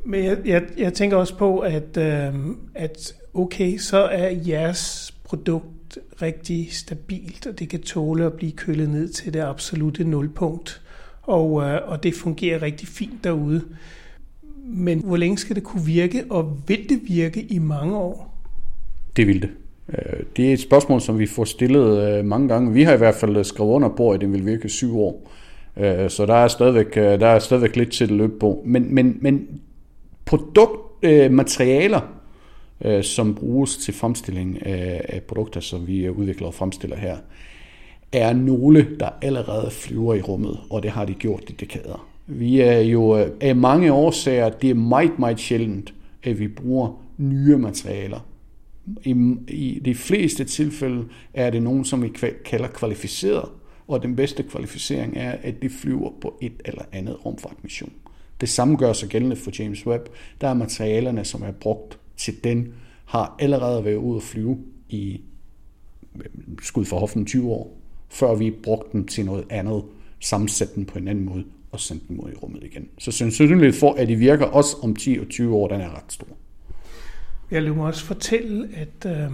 Men 0.06 0.24
jeg, 0.24 0.38
jeg, 0.46 0.64
jeg 0.78 0.94
tænker 0.94 1.18
også 1.18 1.38
på, 1.38 1.60
at, 1.60 1.98
øh, 1.98 2.34
at 2.76 3.16
okay, 3.34 3.78
så 3.78 3.98
er 3.98 4.30
jeres 4.30 5.13
produkt 5.24 5.98
rigtig 6.22 6.68
stabilt, 6.72 7.48
og 7.48 7.60
det 7.60 7.70
kan 7.70 7.82
tåle 7.82 8.26
at 8.26 8.34
blive 8.34 8.52
kølet 8.52 8.90
ned 8.90 9.10
til 9.10 9.34
det 9.34 9.40
absolute 9.40 10.04
nulpunkt. 10.04 10.82
Og, 11.22 11.64
øh, 11.64 11.80
og 11.86 12.04
det 12.04 12.16
fungerer 12.16 12.62
rigtig 12.62 12.88
fint 12.88 13.24
derude. 13.24 13.62
Men 14.66 15.00
hvor 15.00 15.18
længe 15.18 15.38
skal 15.38 15.56
det 15.56 15.64
kunne 15.64 15.86
virke, 15.86 16.24
og 16.30 16.58
vil 16.68 16.90
det 16.90 17.02
virke 17.08 17.42
i 17.42 17.60
mange 17.60 17.98
år? 17.98 18.38
Det 19.16 19.28
vil 19.28 19.42
det. 19.42 19.50
Øh, 19.90 20.24
det 20.38 20.50
er 20.50 20.54
et 20.54 20.60
spørgsmål, 20.60 21.02
som 21.02 21.20
vi 21.20 21.26
får 21.26 21.44
stillet 21.44 22.08
øh, 22.08 22.26
mange 22.26 22.48
gange. 22.48 22.74
Vi 22.74 22.84
har 22.84 22.94
i 22.94 22.98
hvert 22.98 23.16
fald 23.16 23.38
øh, 23.38 23.46
skrevet 23.46 23.72
under 23.72 23.90
på, 23.90 24.12
at 24.12 24.22
det 24.22 24.32
vil 24.32 24.46
virke 24.46 24.70
syv 24.70 25.00
år. 25.00 25.30
Så 26.08 26.26
der 26.28 26.34
er 26.34 26.48
stadigvæk, 26.48 26.96
der 26.96 27.28
er 27.28 27.40
stadigvæk 27.40 27.76
lidt 27.76 27.92
til 27.92 28.04
at 28.04 28.12
løbe 28.12 28.40
på. 28.40 28.64
Men, 28.66 28.96
men, 28.96 29.18
men 29.22 29.48
produktmaterialer, 30.26 32.02
øh, 32.84 33.04
som 33.04 33.36
bruges 33.36 33.78
til 33.78 33.94
fremstilling 33.94 34.66
af, 34.66 35.06
af 35.10 35.24
produkter, 35.24 35.60
som 35.60 35.88
vi 35.88 36.10
udvikler 36.10 36.48
og 36.48 36.54
fremstiller 36.54 36.98
her, 36.98 37.18
er 38.12 38.34
nogle, 38.34 38.88
der 39.00 39.10
allerede 39.22 39.72
flyver 39.72 40.14
i 40.14 40.22
rummet, 40.22 40.60
og 40.70 40.84
det 40.84 40.92
har 40.92 41.06
de 41.06 41.14
gjort 41.14 41.44
i 41.50 41.54
dekader. 41.54 42.08
Vi 42.28 42.60
er 42.60 42.80
jo 42.80 43.18
øh, 43.18 43.32
af 43.42 43.56
mange 43.56 43.94
årsager, 43.94 44.50
det 44.50 44.70
er 44.70 44.74
meget, 44.74 45.20
meget 45.20 45.40
sjældent, 45.40 45.94
at 46.24 46.40
vi 46.40 46.48
bruger 46.48 47.04
nye 47.18 47.58
materialer. 47.58 48.20
I, 49.04 49.36
I 49.48 49.82
de 49.86 49.96
fleste 49.96 50.44
tilfælde 50.44 51.06
er 51.34 51.50
det 51.50 51.64
nogen, 51.64 51.86
som 51.86 52.04
vi 52.04 52.12
kalder 52.46 52.68
kvalificeret, 52.68 53.50
og 53.88 54.04
den 54.04 54.16
bedste 54.16 54.44
kvalificering 54.44 55.18
er, 55.18 55.32
at 55.32 55.62
de 55.62 55.70
flyver 55.70 56.12
på 56.22 56.38
et 56.42 56.54
eller 56.66 56.82
andet 56.92 57.26
rumfartmission. 57.26 57.92
Det 58.42 58.50
samme 58.50 58.78
gør 58.78 58.94
sig 58.94 59.10
gældende 59.10 59.36
for 59.36 59.52
James 59.60 59.88
Webb. 59.88 60.10
Der 60.42 60.48
er 60.48 60.54
materialerne, 60.54 61.26
som 61.26 61.44
er 61.44 61.52
brugt 61.52 62.00
til 62.18 62.44
den, 62.44 62.74
har 63.06 63.36
allerede 63.40 63.86
været 63.86 63.96
ude 63.96 64.18
at 64.18 64.24
flyve 64.24 64.58
i 64.90 65.22
skud 66.62 66.86
for 66.86 67.00
hoften 67.00 67.26
20 67.26 67.52
år, 67.52 67.78
før 68.10 68.36
vi 68.36 68.52
brugte 68.64 68.90
den 68.92 69.08
til 69.08 69.26
noget 69.26 69.46
andet, 69.50 69.84
sammensætte 70.20 70.76
den 70.76 70.86
på 70.86 70.98
en 70.98 71.08
anden 71.08 71.26
måde 71.26 71.44
og 71.72 71.80
sendte 71.80 72.08
den 72.08 72.20
ud 72.20 72.32
i 72.32 72.36
rummet 72.36 72.64
igen. 72.64 72.88
Så 72.98 73.12
sandsynligheden 73.12 73.74
for, 73.74 73.94
at 73.94 74.08
de 74.08 74.16
virker 74.16 74.46
også 74.46 74.78
om 74.84 74.96
10 74.96 75.20
og 75.20 75.28
20 75.30 75.56
år, 75.56 75.68
den 75.68 75.82
er 75.82 75.98
ret 75.98 76.12
stor. 76.12 76.28
Jeg 77.52 77.64
vil 77.64 77.72
også 77.72 78.06
fortælle, 78.06 78.70
at 78.76 79.06
øh, 79.06 79.32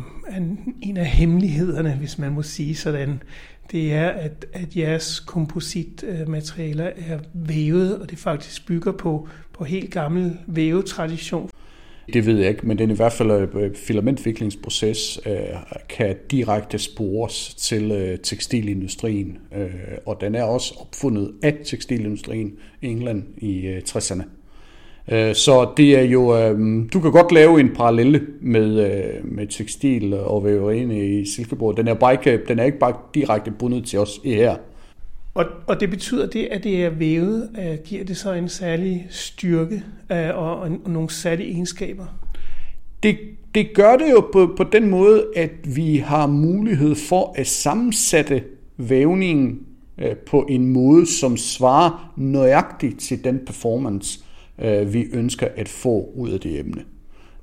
en 0.81 0.97
af 0.97 1.05
hemmelighederne, 1.05 1.95
hvis 1.95 2.17
man 2.17 2.31
må 2.31 2.41
sige 2.41 2.75
sådan, 2.75 3.23
det 3.71 3.93
er, 3.93 4.09
at, 4.09 4.45
at 4.53 4.75
jeres 4.75 5.19
kompositmaterialer 5.19 6.91
er 6.97 7.19
vævet, 7.33 7.99
og 7.99 8.09
det 8.09 8.17
faktisk 8.17 8.67
bygger 8.67 8.91
på, 8.91 9.27
på 9.53 9.63
helt 9.63 9.91
gammel 9.91 10.37
vævetradition. 10.47 11.49
Det 12.13 12.25
ved 12.25 12.39
jeg 12.39 12.49
ikke, 12.49 12.67
men 12.67 12.77
den 12.77 12.91
i 12.91 12.95
hvert 12.95 13.13
fald 13.13 13.31
øh, 13.31 13.75
filamentviklingsproces 13.75 15.19
øh, 15.25 15.33
kan 15.89 16.15
direkte 16.31 16.79
spores 16.79 17.53
til 17.53 17.91
øh, 17.91 18.17
tekstilindustrien, 18.17 19.37
øh, 19.57 19.69
og 20.05 20.21
den 20.21 20.35
er 20.35 20.43
også 20.43 20.73
opfundet 20.81 21.31
af 21.43 21.57
tekstilindustrien 21.65 22.53
i 22.81 22.87
England 22.87 23.23
i 23.37 23.67
øh, 23.67 23.81
60'erne. 23.89 24.23
Så 25.33 25.71
det 25.77 25.99
er 25.99 26.03
jo, 26.03 26.53
du 26.93 26.99
kan 26.99 27.11
godt 27.11 27.31
lave 27.31 27.59
en 27.59 27.69
parallelle 27.75 28.21
med, 28.41 28.73
med 29.23 29.47
tekstil 29.47 30.13
og 30.13 30.45
væverine 30.45 31.07
i 31.07 31.25
Silkeborg. 31.25 31.77
Den 31.77 31.87
er, 31.87 31.93
bare 31.93 32.13
ikke, 32.13 32.45
den 32.47 32.59
er 32.59 32.63
ikke 32.63 32.79
bare 32.79 32.93
direkte 33.13 33.51
bundet 33.51 33.85
til 33.85 33.99
os 33.99 34.19
her. 34.25 34.55
Og, 35.39 35.45
og 35.67 35.79
det 35.79 35.89
betyder 35.89 36.25
det, 36.25 36.45
at 36.45 36.63
det 36.63 36.83
er 36.85 36.89
vævet, 36.89 37.49
uh, 37.57 37.83
giver 37.85 38.03
det 38.03 38.17
så 38.17 38.33
en 38.33 38.49
særlig 38.49 39.07
styrke 39.09 39.83
uh, 40.09 40.17
og, 40.17 40.59
og, 40.59 40.77
og 40.85 40.91
nogle 40.91 41.09
særlige 41.09 41.51
egenskaber? 41.51 42.05
Det, 43.03 43.17
det 43.55 43.73
gør 43.73 43.95
det 43.95 44.11
jo 44.11 44.29
på, 44.33 44.53
på 44.57 44.63
den 44.63 44.89
måde, 44.89 45.25
at 45.35 45.51
vi 45.75 45.97
har 45.97 46.27
mulighed 46.27 46.95
for 46.95 47.33
at 47.37 47.47
sammensætte 47.47 48.43
vævningen 48.77 49.59
uh, 49.97 50.17
på 50.17 50.45
en 50.49 50.67
måde, 50.67 51.05
som 51.05 51.37
svarer 51.37 52.13
nøjagtigt 52.17 52.99
til 52.99 53.23
den 53.23 53.39
performance, 53.45 54.19
uh, 54.57 54.93
vi 54.93 55.05
ønsker 55.13 55.47
at 55.55 55.69
få 55.69 56.11
ud 56.15 56.29
af 56.29 56.39
det 56.39 56.59
emne. 56.59 56.81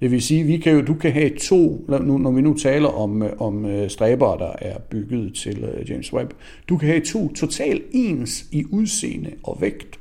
Det 0.00 0.10
vil 0.10 0.22
sige, 0.22 0.44
vi 0.44 0.56
kan 0.56 0.72
jo, 0.72 0.80
du 0.80 0.94
kan 0.94 1.12
have 1.12 1.30
to, 1.30 1.84
når 1.88 2.30
vi 2.30 2.40
nu 2.40 2.54
taler 2.54 2.88
om, 2.88 3.22
øh, 3.22 3.30
om 3.38 3.64
øh, 3.64 3.90
stræbere, 3.90 3.90
stræber, 3.90 4.36
der 4.36 4.52
er 4.58 4.78
bygget 4.78 5.34
til 5.34 5.64
øh, 5.64 5.90
James 5.90 6.12
Webb, 6.12 6.32
du 6.68 6.76
kan 6.76 6.88
have 6.88 7.00
to 7.00 7.32
totalt 7.32 7.82
ens 7.92 8.46
i 8.52 8.64
udseende 8.70 9.32
og 9.42 9.58
vægt, 9.60 9.98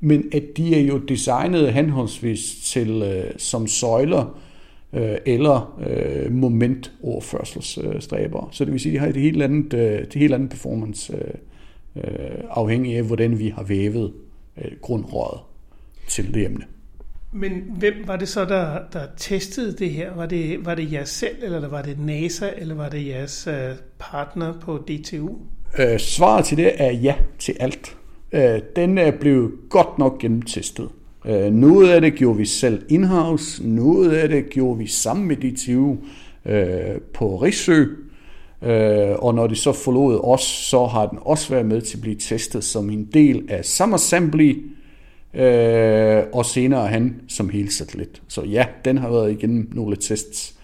men 0.00 0.24
at 0.32 0.42
de 0.56 0.74
er 0.74 0.80
jo 0.80 0.98
designet 0.98 1.72
henholdsvis 1.72 2.56
til 2.62 3.22
som 3.36 3.66
søjler 3.66 4.38
eller 5.26 5.80
momentoverførselsstræber. 6.30 8.48
Så 8.52 8.64
det 8.64 8.72
vil 8.72 8.80
sige, 8.80 8.92
at 8.92 8.94
de 8.94 9.00
har 9.00 9.08
et 9.08 9.16
helt 9.16 9.42
andet, 9.42 9.74
et 9.74 10.14
helt 10.14 10.34
andet 10.34 10.50
performance 10.50 11.14
afhængig 12.50 12.96
af, 12.96 13.02
hvordan 13.02 13.38
vi 13.38 13.48
har 13.48 13.62
vævet 13.62 14.12
grundrøret 14.80 15.40
til 16.08 16.34
det 16.34 16.44
emne. 16.44 16.64
Men 17.32 17.50
hvem 17.78 17.94
var 18.06 18.16
det 18.16 18.28
så, 18.28 18.44
der, 18.44 18.78
der 18.92 19.06
testede 19.16 19.72
det 19.72 19.90
her? 19.90 20.14
Var 20.14 20.26
det, 20.26 20.66
var 20.66 20.74
det 20.74 20.92
jer 20.92 21.04
selv, 21.04 21.36
eller 21.42 21.68
var 21.68 21.82
det 21.82 21.98
NASA, 21.98 22.50
eller 22.56 22.74
var 22.74 22.88
det 22.88 23.06
jeres 23.06 23.46
øh, 23.46 23.74
partner 23.98 24.52
på 24.60 24.78
DTU? 24.78 25.28
Øh, 25.78 25.98
svaret 25.98 26.44
til 26.44 26.56
det 26.56 26.72
er 26.76 26.92
ja 26.92 27.14
til 27.38 27.56
alt. 27.60 27.96
Øh, 28.32 28.60
den 28.76 28.98
øh, 28.98 29.04
er 29.04 29.10
blevet 29.10 29.52
godt 29.70 29.98
nok 29.98 30.18
gennemtestet. 30.18 30.88
Øh, 31.26 31.52
noget 31.52 31.90
af 31.90 32.00
det 32.00 32.14
gjorde 32.14 32.38
vi 32.38 32.46
selv 32.46 32.82
in-house, 32.88 33.68
noget 33.68 34.12
af 34.12 34.28
det 34.28 34.50
gjorde 34.50 34.78
vi 34.78 34.86
sammen 34.86 35.28
med 35.28 35.36
DTU 35.36 35.96
øh, 36.46 37.00
på 37.14 37.36
Rigsø, 37.36 37.84
øh, 38.62 39.16
og 39.18 39.34
når 39.34 39.46
de 39.46 39.56
så 39.56 39.72
forlod 39.72 40.20
os, 40.24 40.42
så 40.42 40.86
har 40.86 41.06
den 41.06 41.18
også 41.22 41.50
været 41.50 41.66
med 41.66 41.80
til 41.80 41.96
at 41.96 42.02
blive 42.02 42.16
testet 42.16 42.64
som 42.64 42.90
en 42.90 43.04
del 43.14 43.46
af 43.48 43.64
Summer 43.64 43.94
Assembly, 43.94 44.75
øh, 45.36 46.24
og 46.32 46.44
senere 46.44 46.88
han 46.88 47.20
som 47.28 47.48
helsatellit. 47.48 48.22
Så 48.28 48.42
ja, 48.42 48.66
den 48.84 48.98
har 48.98 49.10
været 49.10 49.32
igennem 49.32 49.70
nogle 49.74 49.96
tests, 49.96 50.56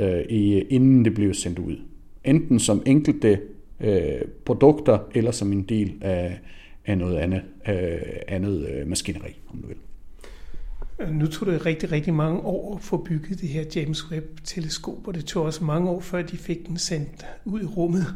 øh, 0.00 0.20
i, 0.28 0.60
inden 0.60 1.04
det 1.04 1.14
blev 1.14 1.34
sendt 1.34 1.58
ud. 1.58 1.76
Enten 2.24 2.58
som 2.58 2.82
enkelte 2.86 3.40
øh, 3.80 4.22
produkter, 4.44 4.98
eller 5.14 5.30
som 5.30 5.52
en 5.52 5.62
del 5.62 5.94
af, 6.00 6.38
af 6.86 6.98
noget 6.98 7.16
andet, 7.16 7.42
øh, 7.68 7.98
andet 8.28 8.68
øh, 8.68 8.88
maskineri, 8.88 9.36
om 9.48 9.58
du 9.58 9.66
vil. 9.66 9.76
Nu 11.12 11.26
tog 11.26 11.48
det 11.48 11.66
rigtig, 11.66 11.92
rigtig 11.92 12.14
mange 12.14 12.40
år 12.40 12.74
at 12.76 12.82
få 12.82 12.96
bygget 12.96 13.40
det 13.40 13.48
her 13.48 13.64
James 13.76 14.10
Webb-teleskop, 14.10 15.08
og 15.08 15.14
det 15.14 15.24
tog 15.24 15.44
også 15.44 15.64
mange 15.64 15.90
år, 15.90 16.00
før 16.00 16.22
de 16.22 16.36
fik 16.36 16.66
den 16.68 16.78
sendt 16.78 17.26
ud 17.44 17.62
i 17.62 17.64
rummet. 17.64 18.06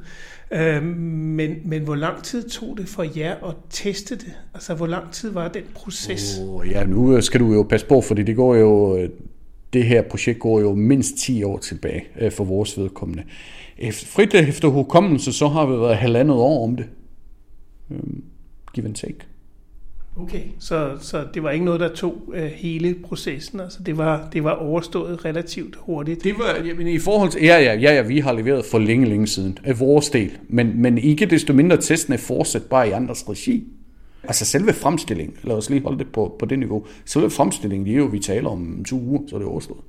Øh, 0.50 0.82
men, 0.82 1.56
men 1.64 1.82
hvor 1.82 1.94
lang 1.94 2.22
tid 2.22 2.48
tog 2.48 2.78
det 2.78 2.88
for 2.88 3.06
jer 3.18 3.48
at 3.48 3.54
teste 3.70 4.16
det? 4.16 4.32
Altså, 4.54 4.74
hvor 4.74 4.86
lang 4.86 5.12
tid 5.12 5.30
var 5.30 5.48
den 5.48 5.62
proces? 5.74 6.40
Oh, 6.48 6.68
ja, 6.68 6.84
nu 6.84 7.16
øh, 7.16 7.22
skal 7.22 7.40
du 7.40 7.52
jo 7.52 7.62
passe 7.62 7.86
på, 7.86 8.00
fordi 8.00 8.22
det 8.22 8.36
går 8.36 8.54
jo, 8.54 8.96
øh, 8.96 9.10
det 9.72 9.84
her 9.84 10.02
projekt 10.02 10.38
går 10.38 10.60
jo 10.60 10.74
mindst 10.74 11.16
10 11.16 11.42
år 11.42 11.58
tilbage 11.58 12.04
øh, 12.20 12.32
for 12.32 12.44
vores 12.44 12.78
vedkommende. 12.78 13.22
Frit 13.92 14.34
efter 14.34 14.68
hukommelse, 14.68 15.32
så 15.32 15.48
har 15.48 15.66
vi 15.66 15.72
været 15.72 15.96
halvandet 15.96 16.36
år 16.36 16.64
om 16.64 16.76
det. 16.76 16.86
Øhm, 17.90 18.22
give 18.74 18.86
and 18.86 18.94
take. 18.94 19.29
Okay, 20.16 20.42
så, 20.58 20.96
så 21.00 21.24
det 21.34 21.42
var 21.42 21.50
ikke 21.50 21.64
noget, 21.64 21.80
der 21.80 21.94
tog 21.94 22.22
uh, 22.26 22.36
hele 22.36 22.96
processen, 23.04 23.60
altså 23.60 23.82
det 23.82 23.98
var, 23.98 24.28
det 24.32 24.44
var 24.44 24.52
overstået 24.52 25.24
relativt 25.24 25.76
hurtigt? 25.76 26.24
Det 26.24 26.38
var, 26.38 26.64
jamen 26.66 26.86
i 26.86 26.98
forhold 26.98 27.30
til, 27.30 27.42
ja, 27.42 27.58
ja, 27.58 27.74
ja, 27.74 27.94
ja, 27.94 28.02
vi 28.02 28.18
har 28.18 28.32
leveret 28.32 28.64
for 28.64 28.78
længe, 28.78 29.08
længe 29.08 29.26
siden, 29.26 29.58
af 29.64 29.80
vores 29.80 30.10
del, 30.10 30.38
men, 30.48 30.82
men 30.82 30.98
ikke 30.98 31.26
desto 31.26 31.52
mindre 31.52 31.76
testen 31.76 32.12
er 32.12 32.18
fortsat 32.18 32.62
bare 32.62 32.88
i 32.88 32.90
andres 32.90 33.28
regi. 33.28 33.66
Altså 34.22 34.44
selve 34.44 34.72
fremstillingen, 34.72 35.36
lad 35.42 35.56
os 35.56 35.70
lige 35.70 35.82
holde 35.82 35.98
det 35.98 36.12
på, 36.12 36.36
på 36.38 36.46
det 36.46 36.58
niveau, 36.58 36.86
selve 37.04 37.30
fremstillingen, 37.30 37.86
det 37.86 37.92
er 37.92 37.98
jo, 37.98 38.04
vi 38.04 38.18
taler 38.18 38.48
om 38.48 38.84
to 38.84 38.96
uger, 38.96 39.20
så 39.28 39.36
er 39.36 39.38
det 39.38 39.48
overstået. 39.48 39.80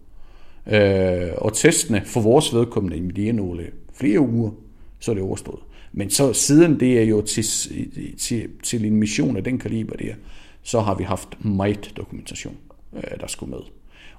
Øh, 0.67 1.31
og 1.37 1.53
testene 1.53 2.01
for 2.05 2.21
vores 2.21 2.53
vedkommende, 2.53 3.11
de 3.15 3.29
er 3.29 3.33
nogle 3.33 3.67
flere 3.93 4.19
uger, 4.19 4.51
så 4.99 5.11
er 5.11 5.15
det 5.15 5.23
overstået. 5.23 5.59
Men 5.93 6.09
så 6.09 6.33
siden 6.33 6.79
det 6.79 6.99
er 6.99 7.03
jo 7.03 7.21
til, 7.21 7.43
til, 8.17 8.49
til 8.63 8.85
en 8.85 8.95
mission 8.95 9.37
af 9.37 9.43
den 9.43 9.59
kaliber 9.59 9.95
der, 9.95 10.13
så 10.63 10.79
har 10.79 10.95
vi 10.95 11.03
haft 11.03 11.45
meget 11.45 11.93
dokumentation, 11.97 12.57
øh, 12.95 13.19
der 13.19 13.27
skulle 13.27 13.49
med. 13.49 13.59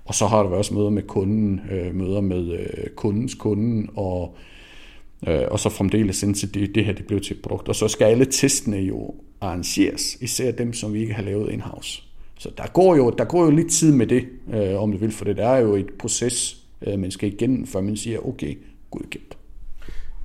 Og 0.05 0.15
så 0.15 0.27
har 0.27 0.43
der 0.43 0.49
været 0.49 0.59
også 0.59 0.75
møder 0.75 0.91
med 0.91 1.03
kunden, 1.03 1.61
øh, 1.71 1.95
møder 1.95 2.21
med 2.21 2.59
øh, 2.59 2.91
kundens 2.97 3.35
kunden, 3.35 3.91
og, 3.97 4.37
og 5.23 5.61
så 5.61 5.69
fremdeles 5.69 6.23
indtil 6.23 6.55
det, 6.55 6.75
det 6.75 6.85
her 6.85 6.93
det 6.93 7.07
blev 7.07 7.21
til 7.21 7.37
et 7.37 7.43
produkt. 7.43 7.69
Og 7.69 7.75
så 7.75 7.89
skal 7.89 8.05
alle 8.05 8.25
testene 8.25 8.77
jo 8.77 9.15
arrangeres, 9.41 10.19
især 10.21 10.53
dem, 10.53 10.73
som 10.73 10.95
vi 10.95 11.01
ikke 11.01 11.15
har 11.15 11.23
lavet 11.23 11.53
in-house. 11.53 12.03
Så 12.39 12.51
der 12.57 12.67
går 12.67 12.97
jo, 12.97 13.11
der 13.11 13.25
går 13.25 13.45
jo 13.45 13.51
lidt 13.51 13.71
tid 13.71 13.93
med 13.93 14.07
det, 14.07 14.25
om 14.77 14.93
du 14.93 14.99
vil, 14.99 15.13
for 15.13 15.25
det 15.25 15.37
der 15.37 15.49
er 15.49 15.59
jo 15.59 15.75
et 15.75 15.91
proces, 15.99 16.63
man 16.87 17.11
skal 17.11 17.33
igennem, 17.33 17.67
før 17.67 17.81
man 17.81 17.97
siger, 17.97 18.27
okay, 18.27 18.59
godkendt. 18.91 19.37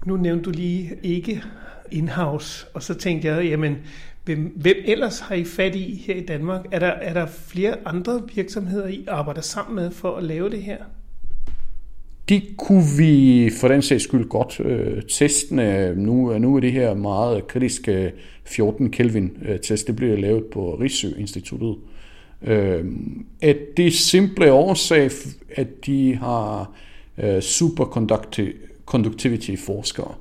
Nu 0.06 0.18
nævnte 0.18 0.44
du 0.44 0.50
lige 0.50 0.98
ikke 1.04 1.44
in-house, 1.92 2.66
og 2.74 2.84
så 2.84 2.94
tænkte 2.94 3.28
jeg, 3.28 3.46
jamen, 3.46 3.78
hvem, 4.26 4.54
hvem 4.56 4.76
ellers 4.86 5.20
har 5.20 5.36
I 5.36 5.44
fat 5.44 5.76
i 5.76 6.04
her 6.08 6.16
i 6.16 6.26
Danmark? 6.26 6.66
Er 6.72 6.80
der, 6.80 6.88
er 6.88 7.14
der 7.14 7.26
flere 7.26 7.76
andre 7.86 8.22
virksomheder, 8.36 8.88
I 8.88 9.06
arbejder 9.08 9.42
sammen 9.42 9.76
med 9.76 9.92
for 9.92 10.16
at 10.16 10.24
lave 10.24 10.50
det 10.50 10.62
her? 10.62 10.78
De 12.30 12.42
kunne 12.58 12.84
vi 12.98 13.50
for 13.62 13.68
den 13.68 13.82
sags 13.82 14.04
skyld 14.04 14.30
godt 14.30 14.60
øh, 14.60 15.04
teste. 15.04 15.56
Nu, 15.96 16.38
nu 16.38 16.56
er 16.56 16.60
det 16.60 16.72
her 16.72 16.94
meget 16.94 17.48
kritiske 17.48 18.12
14 18.44 18.92
Kelvin 18.92 19.38
øh, 19.46 19.60
test, 19.60 19.88
det 19.88 19.96
bliver 19.96 20.18
lavet 20.18 20.46
på 20.46 20.76
Rigsø 20.76 21.08
Instituttet. 21.18 21.76
Øh, 22.42 22.86
at 23.42 23.58
det 23.78 23.94
simple 23.94 24.52
årsag, 24.52 25.10
at 25.56 25.86
de 25.86 26.16
har 26.16 26.72
øh, 27.18 27.42
superconductive 27.42 28.54
conductivity-forskere. 28.88 30.14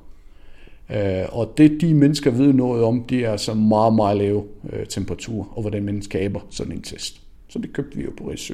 Øh, 0.91 1.25
og 1.29 1.53
det 1.57 1.81
de 1.81 1.93
mennesker 1.93 2.31
ved 2.31 2.53
noget 2.53 2.83
om, 2.83 3.03
det 3.03 3.19
er 3.19 3.31
altså 3.31 3.53
meget, 3.53 3.93
meget 3.93 4.17
lave 4.17 4.43
øh, 4.63 4.85
temperaturer, 4.85 4.87
temperatur, 4.87 5.49
og 5.55 5.61
hvordan 5.61 5.83
man 5.83 6.01
skaber 6.01 6.39
sådan 6.49 6.71
en 6.71 6.81
test. 6.81 7.21
Så 7.49 7.59
det 7.59 7.73
købte 7.73 7.97
vi 7.97 8.03
jo 8.03 8.11
på 8.17 8.29
Rigsø. 8.29 8.53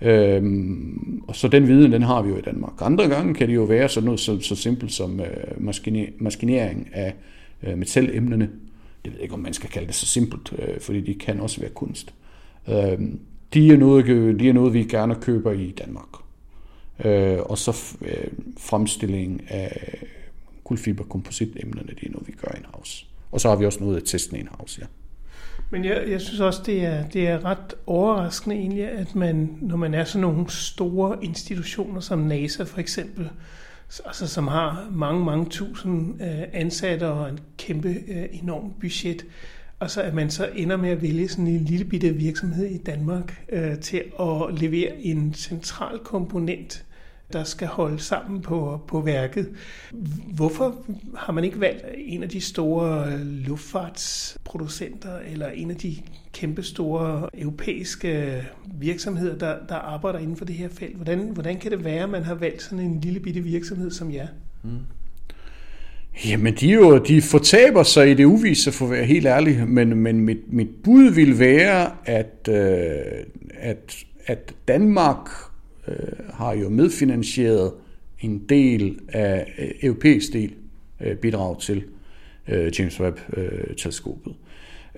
Øhm, 0.00 1.22
og 1.28 1.36
så 1.36 1.48
den 1.48 1.68
viden, 1.68 1.92
den 1.92 2.02
har 2.02 2.22
vi 2.22 2.30
jo 2.30 2.36
i 2.36 2.40
Danmark. 2.40 2.72
Andre 2.80 3.08
gange 3.08 3.34
kan 3.34 3.48
det 3.48 3.54
jo 3.54 3.62
være 3.62 3.88
sådan 3.88 4.04
noget 4.04 4.20
så, 4.20 4.40
så 4.40 4.56
simpelt 4.56 4.92
som 4.92 5.20
øh, 5.20 5.62
maskinering 6.20 6.88
af 6.92 7.14
øh, 7.62 7.78
metalemnerne. 7.78 8.50
Det 9.04 9.12
ved 9.12 9.12
jeg 9.12 9.22
ikke, 9.22 9.34
om 9.34 9.40
man 9.40 9.52
skal 9.52 9.70
kalde 9.70 9.86
det 9.86 9.94
så 9.94 10.06
simpelt, 10.06 10.52
øh, 10.58 10.80
fordi 10.80 11.00
det 11.00 11.18
kan 11.18 11.40
også 11.40 11.60
være 11.60 11.70
kunst. 11.70 12.14
Øhm, 12.68 13.18
de, 13.54 13.72
er 13.72 13.76
noget, 13.76 14.06
de 14.40 14.48
er 14.48 14.52
noget, 14.52 14.74
vi 14.74 14.84
gerne 14.84 15.14
køber 15.14 15.52
i 15.52 15.70
Danmark 15.70 16.29
øh, 17.04 17.38
og 17.38 17.58
så 17.58 17.96
øh, 18.02 18.28
fremstilling 18.58 19.50
af 19.50 20.02
kulfiberkompositemnerne, 20.64 21.88
det 21.88 22.06
er 22.06 22.10
noget, 22.10 22.28
vi 22.28 22.32
gør 22.32 22.54
in-house. 22.56 23.06
Og 23.32 23.40
så 23.40 23.48
har 23.48 23.56
vi 23.56 23.66
også 23.66 23.80
noget 23.80 23.96
af 23.96 24.02
testen 24.02 24.36
in-house, 24.36 24.80
ja. 24.80 24.86
Men 25.70 25.84
jeg, 25.84 26.04
jeg 26.08 26.20
synes 26.20 26.40
også, 26.40 26.62
det 26.66 26.84
er, 26.84 27.08
det 27.08 27.28
er 27.28 27.44
ret 27.44 27.74
overraskende 27.86 28.56
egentlig, 28.56 28.84
at 28.84 29.14
man, 29.14 29.58
når 29.60 29.76
man 29.76 29.94
er 29.94 30.04
sådan 30.04 30.20
nogle 30.20 30.50
store 30.50 31.24
institutioner 31.24 32.00
som 32.00 32.18
NASA 32.18 32.62
for 32.62 32.78
eksempel, 32.78 33.30
altså 34.06 34.26
som 34.26 34.48
har 34.48 34.88
mange, 34.92 35.24
mange 35.24 35.46
tusind 35.50 36.22
øh, 36.22 36.42
ansatte 36.52 37.08
og 37.08 37.28
en 37.28 37.38
kæmpe 37.58 37.88
øh, 37.88 38.26
enorm 38.32 38.72
budget, 38.80 39.26
og 39.78 39.90
så 39.90 40.02
at 40.02 40.14
man 40.14 40.30
så 40.30 40.48
ender 40.56 40.76
med 40.76 40.90
at 40.90 41.02
vælge 41.02 41.28
sådan 41.28 41.46
en 41.46 41.64
lille 41.64 41.84
bitte 41.84 42.14
virksomhed 42.14 42.66
i 42.66 42.78
Danmark 42.78 43.44
øh, 43.48 43.78
til 43.78 44.02
at 44.20 44.60
levere 44.60 45.00
en 45.00 45.34
central 45.34 45.98
komponent 45.98 46.84
der 47.32 47.44
skal 47.44 47.68
holde 47.68 47.98
sammen 47.98 48.42
på, 48.42 48.80
på 48.88 49.00
værket. 49.00 49.48
Hvorfor 50.34 50.76
har 51.16 51.32
man 51.32 51.44
ikke 51.44 51.60
valgt 51.60 51.84
en 51.96 52.22
af 52.22 52.28
de 52.28 52.40
store 52.40 53.18
luftfartsproducenter 53.24 55.18
eller 55.32 55.48
en 55.48 55.70
af 55.70 55.76
de 55.76 55.96
kæmpe 56.32 56.62
store 56.62 57.28
europæiske 57.34 58.42
virksomheder, 58.80 59.38
der, 59.38 59.56
der 59.68 59.74
arbejder 59.74 60.18
inden 60.18 60.36
for 60.36 60.44
det 60.44 60.54
her 60.54 60.68
felt? 60.68 60.96
Hvordan, 60.96 61.18
hvordan 61.18 61.58
kan 61.58 61.70
det 61.70 61.84
være, 61.84 62.02
at 62.02 62.10
man 62.10 62.22
har 62.22 62.34
valgt 62.34 62.62
sådan 62.62 62.84
en 62.84 63.00
lille 63.00 63.20
bitte 63.20 63.40
virksomhed 63.40 63.90
som 63.90 64.12
jer? 64.12 64.26
Mm. 64.62 64.70
Jamen, 66.28 66.54
de, 66.54 66.68
jo, 66.68 66.98
de 66.98 67.22
fortaber 67.22 67.82
sig 67.82 68.10
i 68.10 68.14
det 68.14 68.24
uvise, 68.24 68.72
for 68.72 68.84
at 68.84 68.90
være 68.90 69.04
helt 69.04 69.26
ærlig, 69.26 69.68
men, 69.68 69.96
men 69.96 70.20
mit, 70.20 70.52
mit 70.52 70.68
bud 70.84 71.10
vil 71.10 71.38
være, 71.38 71.90
at, 72.04 72.48
øh, 72.48 72.54
at, 73.58 74.04
at 74.26 74.54
Danmark 74.68 75.28
øh, 75.88 75.94
har 76.32 76.54
jo 76.54 76.68
medfinansieret 76.68 77.72
en 78.20 78.38
del 78.48 78.98
af 79.08 79.52
øh, 79.58 79.70
europæisk 79.82 80.32
del 80.32 80.54
øh, 81.00 81.16
bidrag 81.16 81.60
til 81.60 81.84
øh, 82.48 82.72
James 82.78 83.00
Webb-teleskopet. 83.00 84.34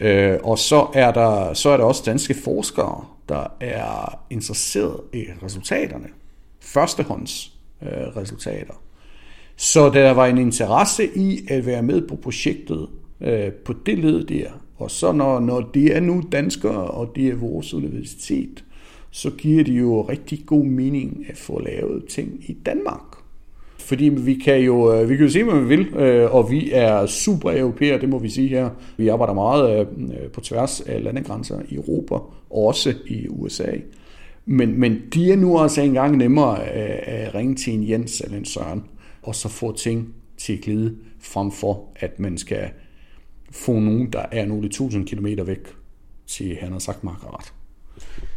Øh, 0.01 0.33
øh, 0.33 0.39
og 0.43 0.59
så 0.59 0.87
er, 0.95 1.13
der, 1.13 1.55
så 1.55 1.71
er 1.71 1.77
der 1.77 1.85
også 1.85 2.03
danske 2.07 2.35
forskere, 2.35 3.05
der 3.29 3.47
er 3.61 4.25
interesseret 4.31 5.01
i 5.13 5.25
resultaterne. 5.43 6.09
Førstehånds 6.61 7.53
øh, 7.83 7.89
resultater. 7.89 8.75
Så 9.57 9.91
der 9.91 10.11
var 10.11 10.27
en 10.27 10.39
interesse 10.39 11.17
i 11.17 11.47
at 11.49 11.67
være 11.67 11.83
med 11.83 12.09
på 12.09 12.17
projektet 12.17 12.89
øh, 13.21 13.53
på 13.53 13.75
det 13.87 13.99
led 13.99 14.25
der. 14.25 14.51
Og 14.77 14.91
så 14.91 15.13
når, 15.13 15.41
når 15.41 15.61
det 15.61 15.97
er 15.97 16.01
nu 16.01 16.23
danskere, 16.33 16.85
og 16.91 17.13
det 17.17 17.29
er 17.29 17.35
vores 17.35 17.75
universitet, 17.75 18.65
så 19.15 19.31
giver 19.31 19.65
det 19.65 19.73
jo 19.73 20.03
rigtig 20.03 20.43
god 20.47 20.65
mening 20.65 21.27
at 21.29 21.37
få 21.37 21.61
lavet 21.61 22.05
ting 22.09 22.45
i 22.49 22.53
Danmark. 22.67 23.17
Fordi 23.79 24.09
vi 24.09 24.35
kan 24.35 24.61
jo, 24.61 24.95
øh, 24.95 25.09
vi 25.09 25.17
kan 25.17 25.27
jo 25.27 25.33
se, 25.33 25.45
hvad 25.45 25.61
vi 25.61 25.77
vil, 25.77 25.95
øh, 25.95 26.35
og 26.35 26.51
vi 26.51 26.71
er 26.73 27.07
super 27.07 27.53
europæere, 27.53 28.01
det 28.01 28.09
må 28.09 28.19
vi 28.19 28.29
sige 28.29 28.49
her. 28.49 28.71
Vi 28.97 29.09
arbejder 29.09 29.35
meget 29.35 29.81
øh, 29.81 30.31
på 30.33 30.41
tværs 30.41 30.81
af 30.81 31.05
landegrænser 31.05 31.61
i 31.69 31.75
Europa, 31.75 32.15
og 32.15 32.67
også 32.67 32.95
i 33.07 33.29
USA. 33.29 33.73
Men, 34.47 34.81
men 34.81 35.03
de 35.15 35.33
er 35.33 35.37
nu 35.37 35.59
også 35.59 35.81
engang 35.81 36.17
nemmere 36.17 36.65
at 36.65 37.35
ringe 37.35 37.55
til 37.55 37.75
en 37.75 37.89
Jens 37.89 38.21
eller 38.21 38.39
en 38.39 38.45
Søren, 38.45 38.85
og 39.23 39.35
så 39.35 39.49
få 39.49 39.77
ting 39.77 40.15
til 40.39 40.53
at 40.53 40.61
glide, 40.61 40.97
frem 41.21 41.51
for 41.51 41.85
at 41.97 42.21
man 42.21 42.39
skal 42.39 42.71
få 43.51 43.73
nogen, 43.73 44.13
der 44.13 44.25
er 44.33 44.47
nogle 44.47 44.69
tusind 44.69 45.07
kilometer 45.07 45.45
væk 45.45 45.69
til, 46.27 46.57
han 46.61 46.73
har 46.73 46.79
sagt, 46.79 47.05
markeret. 47.05 47.53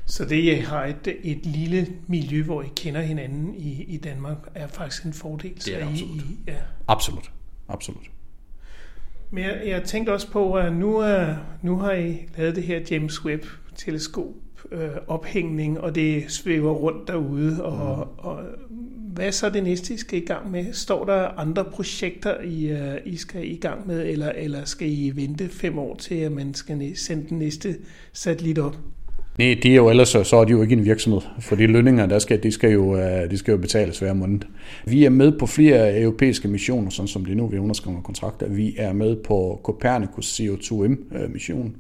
Så 0.06 0.26
det, 0.26 0.36
I 0.36 0.50
har 0.50 0.86
et, 0.86 1.16
et 1.24 1.46
lille 1.46 1.88
miljø, 2.08 2.44
hvor 2.44 2.62
I 2.62 2.68
kender 2.76 3.02
hinanden 3.02 3.56
i, 3.56 3.84
i 3.84 3.98
Danmark, 3.98 4.38
er 4.56 4.68
faktisk 4.68 5.04
en 5.04 5.14
fordel. 5.14 5.56
Det 5.56 5.82
er 5.82 5.88
absolut. 5.88 6.22
I, 6.22 6.38
ja. 6.48 6.56
Absolut. 6.88 7.32
Absolut. 7.68 8.12
Men 9.32 9.44
jeg, 9.44 9.62
jeg 9.66 9.84
tænkte 9.84 10.14
også 10.14 10.32
på, 10.32 10.54
at 10.54 10.74
nu, 10.74 10.98
er, 10.98 11.36
nu 11.62 11.78
har 11.78 11.92
I 11.92 12.18
lavet 12.38 12.56
det 12.56 12.64
her 12.64 12.82
James 12.92 13.26
Webb-teleskop 13.26 14.34
øh, 14.72 14.90
ophængning, 15.08 15.80
og 15.80 15.96
det 15.96 16.32
svæver 16.32 16.72
rundt 16.72 17.08
derude. 17.08 17.64
Og, 17.64 18.08
mm. 18.08 18.20
og 18.20 18.44
hvad 19.14 19.32
så 19.32 19.50
det 19.50 19.64
næste, 19.64 19.94
I 19.94 19.98
skal 19.98 20.22
i 20.22 20.26
gang 20.26 20.52
med? 20.52 20.74
Står 20.74 21.06
der 21.06 21.28
andre 21.28 21.66
projekter, 21.66 22.42
I, 22.42 22.72
uh, 22.72 22.98
I 23.06 23.18
skal 23.18 23.52
i 23.52 23.56
gang 23.56 23.88
med, 23.88 24.06
eller, 24.06 24.30
eller 24.30 24.66
skal 24.66 24.88
I 24.92 25.12
vente 25.16 25.50
fem 25.50 25.80
år 25.80 25.96
til, 25.96 26.16
at 26.16 26.32
man 26.32 26.54
skal 26.54 26.98
sende 26.98 27.30
den 27.30 27.40
næste 27.40 27.78
satellit 28.14 28.60
op? 28.60 28.78
Nej, 29.38 29.60
de 29.64 29.72
er 29.72 29.76
jo 29.76 29.90
ellers, 29.90 30.10
så 30.10 30.38
er 30.38 30.46
de 30.46 30.52
jo 30.52 30.62
ikke 30.62 30.74
en 30.74 30.86
virksomhed, 30.86 31.22
for 31.40 31.56
de 31.56 31.68
lønninger, 31.68 32.06
der 32.06 32.20
skal, 32.20 32.44
de, 32.44 32.52
skal 32.52 32.72
jo, 32.72 32.98
øh, 32.98 33.32
de 33.32 33.38
skal 33.38 33.52
jo 33.52 33.58
betales 33.58 34.00
hver 34.00 34.14
måned. 34.14 34.40
Vi 34.86 35.06
er 35.06 35.10
med 35.10 35.32
på 35.40 35.46
flere 35.46 36.02
europæiske 36.02 36.48
missioner, 36.48 36.90
sådan 36.90 37.08
som 37.08 37.26
det 37.26 37.38
nu, 37.38 37.48
vi 37.48 37.58
underskriver 37.58 38.02
kontrakter. 38.02 38.50
Vi 38.50 38.76
er 38.78 38.94
med 38.94 39.16
på 39.16 39.60
Copernicus 39.64 40.40
CO2M-mission, 40.40 41.66
øh, 41.66 41.72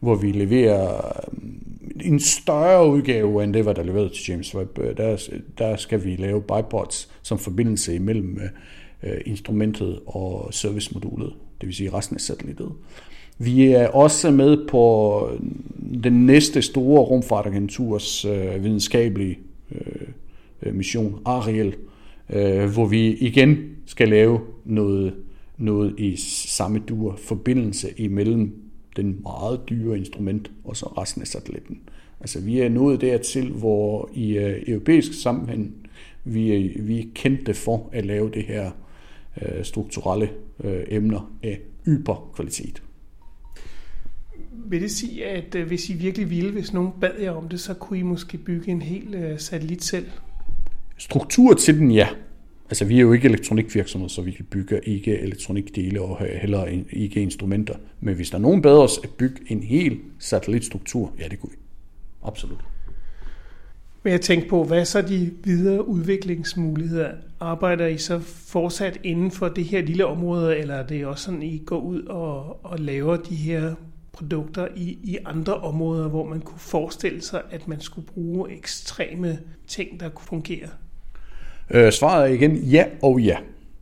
hvor 0.00 0.14
vi 0.14 0.32
leverer 0.32 0.94
øh, 0.96 2.06
en 2.06 2.20
større 2.20 2.88
udgave 2.88 3.44
end 3.44 3.54
det, 3.54 3.62
hvad 3.62 3.74
der 3.74 3.82
er 3.82 3.86
leveret 3.86 4.12
til 4.12 4.30
James 4.30 4.54
Webb. 4.54 4.78
Der, 4.96 5.28
der 5.58 5.76
skal 5.76 6.04
vi 6.04 6.16
lave 6.16 6.42
bipods 6.42 7.08
som 7.22 7.38
forbindelse 7.38 7.94
imellem 7.94 8.40
instrumentet 9.26 10.00
og 10.06 10.48
servicemodulet, 10.50 11.32
det 11.60 11.66
vil 11.66 11.74
sige 11.74 11.92
resten 11.92 12.16
af 12.16 12.20
satellittet. 12.20 12.72
Vi 13.44 13.64
er 13.64 13.88
også 13.88 14.30
med 14.30 14.66
på 14.68 15.28
den 16.02 16.26
næste 16.26 16.62
store 16.62 17.02
rumfartagenturs 17.02 18.24
øh, 18.24 18.64
videnskabelige 18.64 19.38
øh, 19.74 20.06
øh, 20.62 20.74
mission, 20.74 21.20
Ariel, 21.24 21.74
øh, 22.30 22.64
hvor 22.64 22.86
vi 22.86 23.12
igen 23.12 23.76
skal 23.86 24.08
lave 24.08 24.40
noget, 24.64 25.14
noget 25.58 25.94
i 25.98 26.16
samme 26.46 26.78
dur, 26.78 27.16
forbindelse 27.16 27.88
imellem 27.96 28.62
den 28.96 29.18
meget 29.22 29.60
dyre 29.68 29.98
instrument 29.98 30.50
og 30.64 30.76
så 30.76 30.86
resten 30.86 31.22
af 31.22 31.28
satellitten. 31.28 31.80
Altså 32.20 32.40
vi 32.40 32.60
er 32.60 32.68
nået 32.68 33.00
dertil, 33.00 33.50
hvor 33.50 34.10
i 34.14 34.32
øh, 34.32 34.62
europæisk 34.66 35.22
sammenhæng 35.22 35.74
vi 36.24 36.52
øh, 36.52 36.88
vi 36.88 36.98
er 36.98 37.04
kendte 37.14 37.54
for 37.54 37.88
at 37.92 38.06
lave 38.06 38.30
det 38.30 38.42
her 38.42 38.70
øh, 39.42 39.64
strukturelle 39.64 40.30
øh, 40.64 40.82
emner 40.88 41.32
af 41.42 41.60
yber 41.86 42.30
kvalitet. 42.34 42.82
Vil 44.66 44.82
det 44.82 44.90
sige, 44.90 45.26
at 45.26 45.54
øh, 45.54 45.66
hvis 45.66 45.90
I 45.90 45.92
virkelig 45.92 46.30
ville, 46.30 46.52
hvis 46.52 46.72
nogen 46.72 46.90
bad 47.00 47.20
jer 47.20 47.30
om 47.30 47.48
det, 47.48 47.60
så 47.60 47.74
kunne 47.74 47.98
I 47.98 48.02
måske 48.02 48.38
bygge 48.38 48.70
en 48.70 48.82
hel 48.82 49.14
øh, 49.14 49.38
satellit 49.38 49.84
selv? 49.84 50.06
Struktur 50.98 51.54
til 51.54 51.78
den, 51.78 51.90
ja. 51.90 52.08
Altså, 52.70 52.84
vi 52.84 52.96
er 52.96 53.00
jo 53.00 53.12
ikke 53.12 53.28
elektronikvirksomhed, 53.28 54.08
så 54.08 54.22
vi 54.22 54.38
bygger 54.50 54.80
ikke 54.82 55.18
elektronikdele 55.18 56.00
og 56.00 56.26
heller 56.40 56.66
ikke 56.90 57.20
instrumenter. 57.20 57.74
Men 58.00 58.14
hvis 58.14 58.30
der 58.30 58.36
er 58.36 58.42
nogen 58.42 58.62
bad 58.62 58.78
os 58.78 59.00
at 59.04 59.10
bygge 59.10 59.40
en 59.46 59.62
hel 59.62 59.98
satellitstruktur, 60.18 61.12
ja, 61.18 61.28
det 61.28 61.40
kunne 61.40 61.50
vi. 61.50 61.56
Absolut. 62.22 62.58
Men 64.02 64.12
jeg 64.12 64.20
tænkte 64.20 64.48
på, 64.48 64.64
hvad 64.64 64.84
så 64.84 65.02
de 65.02 65.30
videre 65.44 65.88
udviklingsmuligheder? 65.88 67.10
Arbejder 67.40 67.86
I 67.86 67.98
så 67.98 68.18
fortsat 68.46 69.00
inden 69.02 69.30
for 69.30 69.48
det 69.48 69.64
her 69.64 69.82
lille 69.82 70.06
område, 70.06 70.56
eller 70.58 70.74
er 70.74 70.86
det 70.86 71.06
også 71.06 71.24
sådan, 71.24 71.42
I 71.42 71.62
går 71.66 71.80
ud 71.80 72.02
og, 72.02 72.64
og 72.64 72.78
laver 72.78 73.16
de 73.16 73.34
her 73.34 73.74
produkter 74.12 74.68
i, 74.76 74.98
i 75.02 75.18
andre 75.24 75.54
områder, 75.54 76.08
hvor 76.08 76.26
man 76.26 76.40
kunne 76.40 76.58
forestille 76.58 77.22
sig, 77.22 77.42
at 77.50 77.68
man 77.68 77.80
skulle 77.80 78.06
bruge 78.06 78.52
ekstreme 78.52 79.38
ting, 79.66 80.00
der 80.00 80.08
kunne 80.08 80.26
fungere? 80.26 80.68
Øh, 81.70 81.92
svaret 81.92 82.30
er 82.30 82.34
igen 82.34 82.56
ja 82.56 82.84
og 83.02 83.20
ja. 83.20 83.36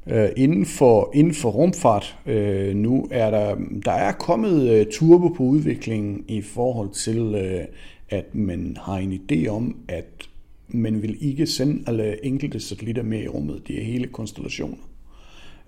Øh, 0.06 0.28
inden, 0.36 0.66
for, 0.66 1.10
inden 1.14 1.34
for 1.34 1.50
rumfart 1.50 2.16
øh, 2.26 2.76
nu 2.76 3.08
er 3.10 3.30
der, 3.30 3.56
der 3.84 3.92
er 3.92 4.12
kommet 4.12 4.70
øh, 4.70 4.86
turbo 4.92 5.28
på 5.28 5.42
udviklingen 5.42 6.24
i 6.28 6.42
forhold 6.42 6.90
til, 6.90 7.34
øh, 7.34 7.64
at 8.08 8.34
man 8.34 8.76
har 8.80 8.96
en 8.96 9.12
idé 9.12 9.48
om, 9.48 9.76
at 9.88 10.28
man 10.68 11.02
vil 11.02 11.16
ikke 11.20 11.46
sende 11.46 11.82
alle 11.86 12.24
enkelte 12.24 12.60
satellitter 12.60 13.02
med 13.02 13.22
i 13.22 13.28
rummet. 13.28 13.62
Det 13.68 13.80
er 13.80 13.84
hele 13.84 14.06
konstellationer. 14.06 14.76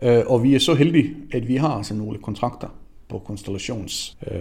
Øh, 0.03 0.23
og 0.27 0.43
vi 0.43 0.55
er 0.55 0.59
så 0.59 0.75
heldige, 0.75 1.15
at 1.33 1.49
vi 1.49 1.57
har 1.57 1.69
altså 1.69 1.95
nogle 1.95 2.19
kontrakter 2.19 2.69
på 3.13 3.19
konstellations, 3.19 4.17
øh, 4.31 4.41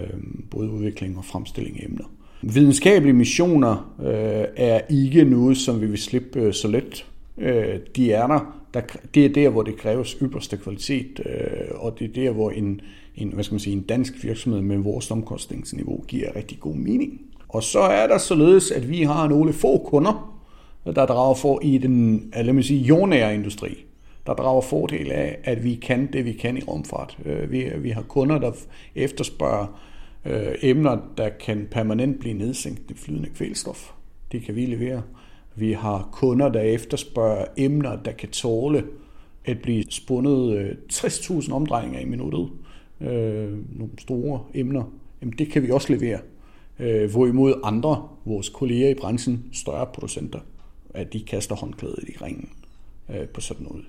både 0.50 0.70
udvikling 0.70 1.18
og 1.18 1.24
fremstilling 1.24 1.80
af 1.80 1.84
emner. 1.84 2.04
Videnskabelige 2.42 3.12
missioner 3.12 3.94
øh, 4.00 4.44
er 4.56 4.80
ikke 4.90 5.24
noget, 5.24 5.56
som 5.56 5.80
vi 5.80 5.86
vil 5.86 5.98
slippe 5.98 6.40
øh, 6.40 6.52
så 6.52 6.68
let. 6.68 7.06
Øh, 7.38 7.78
de 7.96 8.12
er 8.12 8.26
der. 8.26 8.58
der. 8.74 8.80
Det 9.14 9.24
er 9.24 9.28
der, 9.28 9.48
hvor 9.48 9.62
det 9.62 9.76
kræves 9.76 10.16
ypperste 10.22 10.56
kvalitet, 10.56 11.20
øh, 11.26 11.68
og 11.74 11.98
det 11.98 12.04
er 12.04 12.12
der, 12.12 12.30
hvor 12.30 12.50
en, 12.50 12.80
en, 13.16 13.28
hvad 13.28 13.44
skal 13.44 13.54
man 13.54 13.60
sige, 13.60 13.76
en 13.76 13.82
dansk 13.82 14.24
virksomhed 14.24 14.62
med 14.62 14.78
vores 14.78 15.10
omkostningsniveau 15.10 16.04
giver 16.08 16.36
rigtig 16.36 16.60
god 16.60 16.74
mening. 16.74 17.20
Og 17.48 17.62
så 17.62 17.80
er 17.80 18.06
der 18.06 18.18
således, 18.18 18.70
at 18.70 18.90
vi 18.90 19.02
har 19.02 19.28
nogle 19.28 19.52
få 19.52 19.78
kunder, 19.78 20.38
der 20.86 21.06
drager 21.06 21.34
for 21.34 21.60
i 21.62 21.78
den, 21.78 22.14
øh, 22.38 22.44
lad 22.44 22.52
mig 22.52 22.64
sige, 22.64 22.80
jordnære 22.80 23.34
industri 23.34 23.84
der 24.26 24.34
drager 24.34 24.60
fordel 24.60 25.12
af, 25.12 25.38
at 25.44 25.64
vi 25.64 25.74
kan 25.74 26.12
det, 26.12 26.24
vi 26.24 26.32
kan 26.32 26.56
i 26.56 26.62
rumfart. 26.62 27.18
Øh, 27.24 27.52
vi, 27.52 27.70
vi 27.78 27.90
har 27.90 28.02
kunder, 28.02 28.38
der 28.38 28.52
efterspørger 28.94 29.80
øh, 30.24 30.54
emner, 30.62 30.98
der 31.16 31.28
kan 31.28 31.68
permanent 31.70 32.20
blive 32.20 32.34
nedsænket 32.34 32.90
i 32.90 32.94
flydende 32.94 33.28
kvælstof. 33.28 33.92
Det 34.32 34.42
kan 34.42 34.56
vi 34.56 34.66
levere. 34.66 35.02
Vi 35.54 35.72
har 35.72 36.08
kunder, 36.12 36.48
der 36.48 36.60
efterspørger 36.60 37.44
emner, 37.56 37.96
der 37.96 38.12
kan 38.12 38.28
tåle 38.28 38.84
at 39.44 39.62
blive 39.62 39.84
spundet 39.90 40.56
øh, 40.56 40.76
60.000 40.92 41.52
omdrejninger 41.52 42.00
i 42.00 42.04
minuttet. 42.04 42.50
Øh, 43.00 43.78
nogle 43.78 43.92
store 43.98 44.40
emner. 44.54 44.84
Jamen, 45.20 45.34
det 45.38 45.50
kan 45.50 45.62
vi 45.62 45.70
også 45.70 45.92
levere. 45.92 46.18
Øh, 46.78 47.10
hvorimod 47.10 47.60
andre, 47.64 48.08
vores 48.24 48.48
kolleger 48.48 48.88
i 48.88 48.94
branchen, 48.94 49.44
større 49.52 49.86
producenter, 49.94 50.40
at 50.94 51.12
de 51.12 51.20
kaster 51.20 51.54
håndklædet 51.54 52.04
i 52.08 52.16
ringen 52.22 52.48
øh, 53.10 53.28
på 53.28 53.40
sådan 53.40 53.66
noget. 53.66 53.84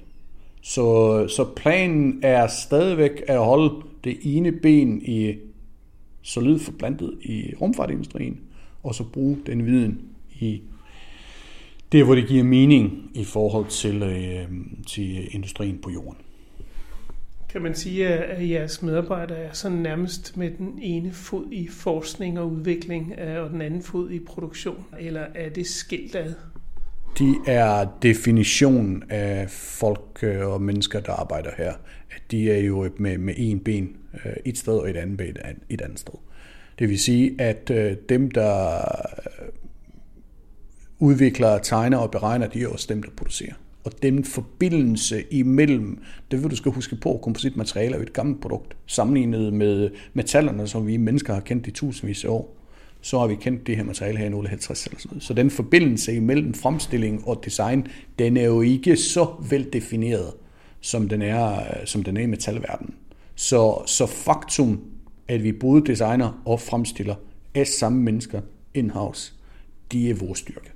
Så, 0.65 1.27
så 1.27 1.45
planen 1.55 2.19
er 2.21 2.47
stadigvæk 2.47 3.11
at 3.27 3.37
holde 3.37 3.75
det 4.03 4.17
ene 4.23 4.51
ben 4.51 5.01
i 5.01 5.35
solid 6.21 6.59
forplantet 6.59 7.17
i 7.21 7.53
rumfartindustrien, 7.61 8.39
og 8.83 8.95
så 8.95 9.03
bruge 9.03 9.37
den 9.45 9.65
viden 9.65 10.01
i 10.39 10.61
det, 11.91 12.05
hvor 12.05 12.15
det 12.15 12.27
giver 12.27 12.43
mening 12.43 13.11
i 13.13 13.23
forhold 13.23 13.67
til, 13.67 14.03
øh, 14.03 14.47
til 14.87 15.35
industrien 15.35 15.77
på 15.77 15.89
jorden. 15.89 16.17
Kan 17.49 17.61
man 17.61 17.75
sige, 17.75 18.07
at 18.07 18.49
jeres 18.49 18.81
medarbejdere 18.81 19.37
er 19.37 19.53
sådan 19.53 19.77
nærmest 19.77 20.37
med 20.37 20.51
den 20.51 20.79
ene 20.81 21.11
fod 21.11 21.45
i 21.51 21.67
forskning 21.67 22.39
og 22.39 22.51
udvikling, 22.51 23.13
øh, 23.19 23.43
og 23.43 23.49
den 23.49 23.61
anden 23.61 23.81
fod 23.81 24.11
i 24.11 24.19
produktion, 24.19 24.85
eller 24.99 25.25
er 25.35 25.49
det 25.49 25.67
skilt 25.67 26.15
ad? 26.15 26.33
De 27.19 27.35
er 27.47 27.85
definitionen 28.01 29.03
af 29.09 29.49
folk 29.49 30.19
øh, 30.21 30.47
og 30.47 30.61
mennesker, 30.61 30.99
der 30.99 31.11
arbejder 31.11 31.49
her. 31.57 31.73
At 32.11 32.21
de 32.31 32.51
er 32.51 32.59
jo 32.59 32.89
med, 32.97 33.17
med 33.17 33.33
en 33.37 33.59
ben 33.59 33.95
øh, 34.13 34.33
et 34.45 34.57
sted 34.57 34.73
og 34.73 34.89
et 34.89 34.97
andet 34.97 35.17
ben 35.17 35.37
et 35.69 35.81
andet 35.81 35.99
sted. 35.99 36.13
Det 36.79 36.89
vil 36.89 36.99
sige, 36.99 37.41
at 37.41 37.69
øh, 37.69 37.95
dem, 38.09 38.31
der 38.31 38.81
udvikler, 40.99 41.57
tegner 41.57 41.97
og 41.97 42.11
beregner, 42.11 42.47
de 42.47 42.63
er 42.63 42.67
også 42.67 42.85
dem, 42.89 43.03
der 43.03 43.09
producerer. 43.17 43.53
Og 43.83 43.91
den 44.01 44.23
forbindelse 44.23 45.23
imellem, 45.31 46.01
det 46.31 46.43
vil 46.43 46.51
du 46.51 46.55
skal 46.55 46.71
huske 46.71 46.95
på, 46.95 47.19
kompositmateriale 47.23 47.93
er 47.93 47.97
jo 47.97 48.03
et 48.03 48.13
gammelt 48.13 48.41
produkt, 48.41 48.77
sammenlignet 48.85 49.53
med 49.53 49.89
metallerne, 50.13 50.67
som 50.67 50.87
vi 50.87 50.97
mennesker 50.97 51.33
har 51.33 51.41
kendt 51.41 51.67
i 51.67 51.71
tusindvis 51.71 52.25
af 52.25 52.29
år 52.29 52.62
så 53.03 53.19
har 53.19 53.27
vi 53.27 53.35
kendt 53.35 53.67
det 53.67 53.77
her 53.77 53.83
materiale 53.83 54.17
her 54.17 54.25
i 54.25 54.47
050 54.47 54.85
eller 54.85 54.99
sådan 54.99 55.09
noget. 55.09 55.23
Så 55.23 55.33
den 55.33 55.51
forbindelse 55.51 56.15
imellem 56.15 56.53
fremstilling 56.53 57.27
og 57.27 57.41
design, 57.45 57.87
den 58.19 58.37
er 58.37 58.45
jo 58.45 58.61
ikke 58.61 58.97
så 58.97 59.27
veldefineret, 59.49 60.33
som 60.81 61.09
den 61.09 61.21
er, 61.21 61.59
øh, 61.59 61.85
som 61.85 62.03
den 62.03 62.17
er 62.17 62.21
i 62.21 62.25
metalverdenen. 62.25 62.95
Så, 63.35 63.83
så 63.85 64.05
faktum, 64.05 64.81
at 65.27 65.43
vi 65.43 65.51
både 65.51 65.85
designer 65.85 66.41
og 66.45 66.59
fremstiller 66.61 67.15
af 67.55 67.67
samme 67.67 68.01
mennesker 68.01 68.41
in-house, 68.73 69.33
de 69.91 70.09
er 70.09 70.13
vores 70.13 70.39
styrke. 70.39 70.71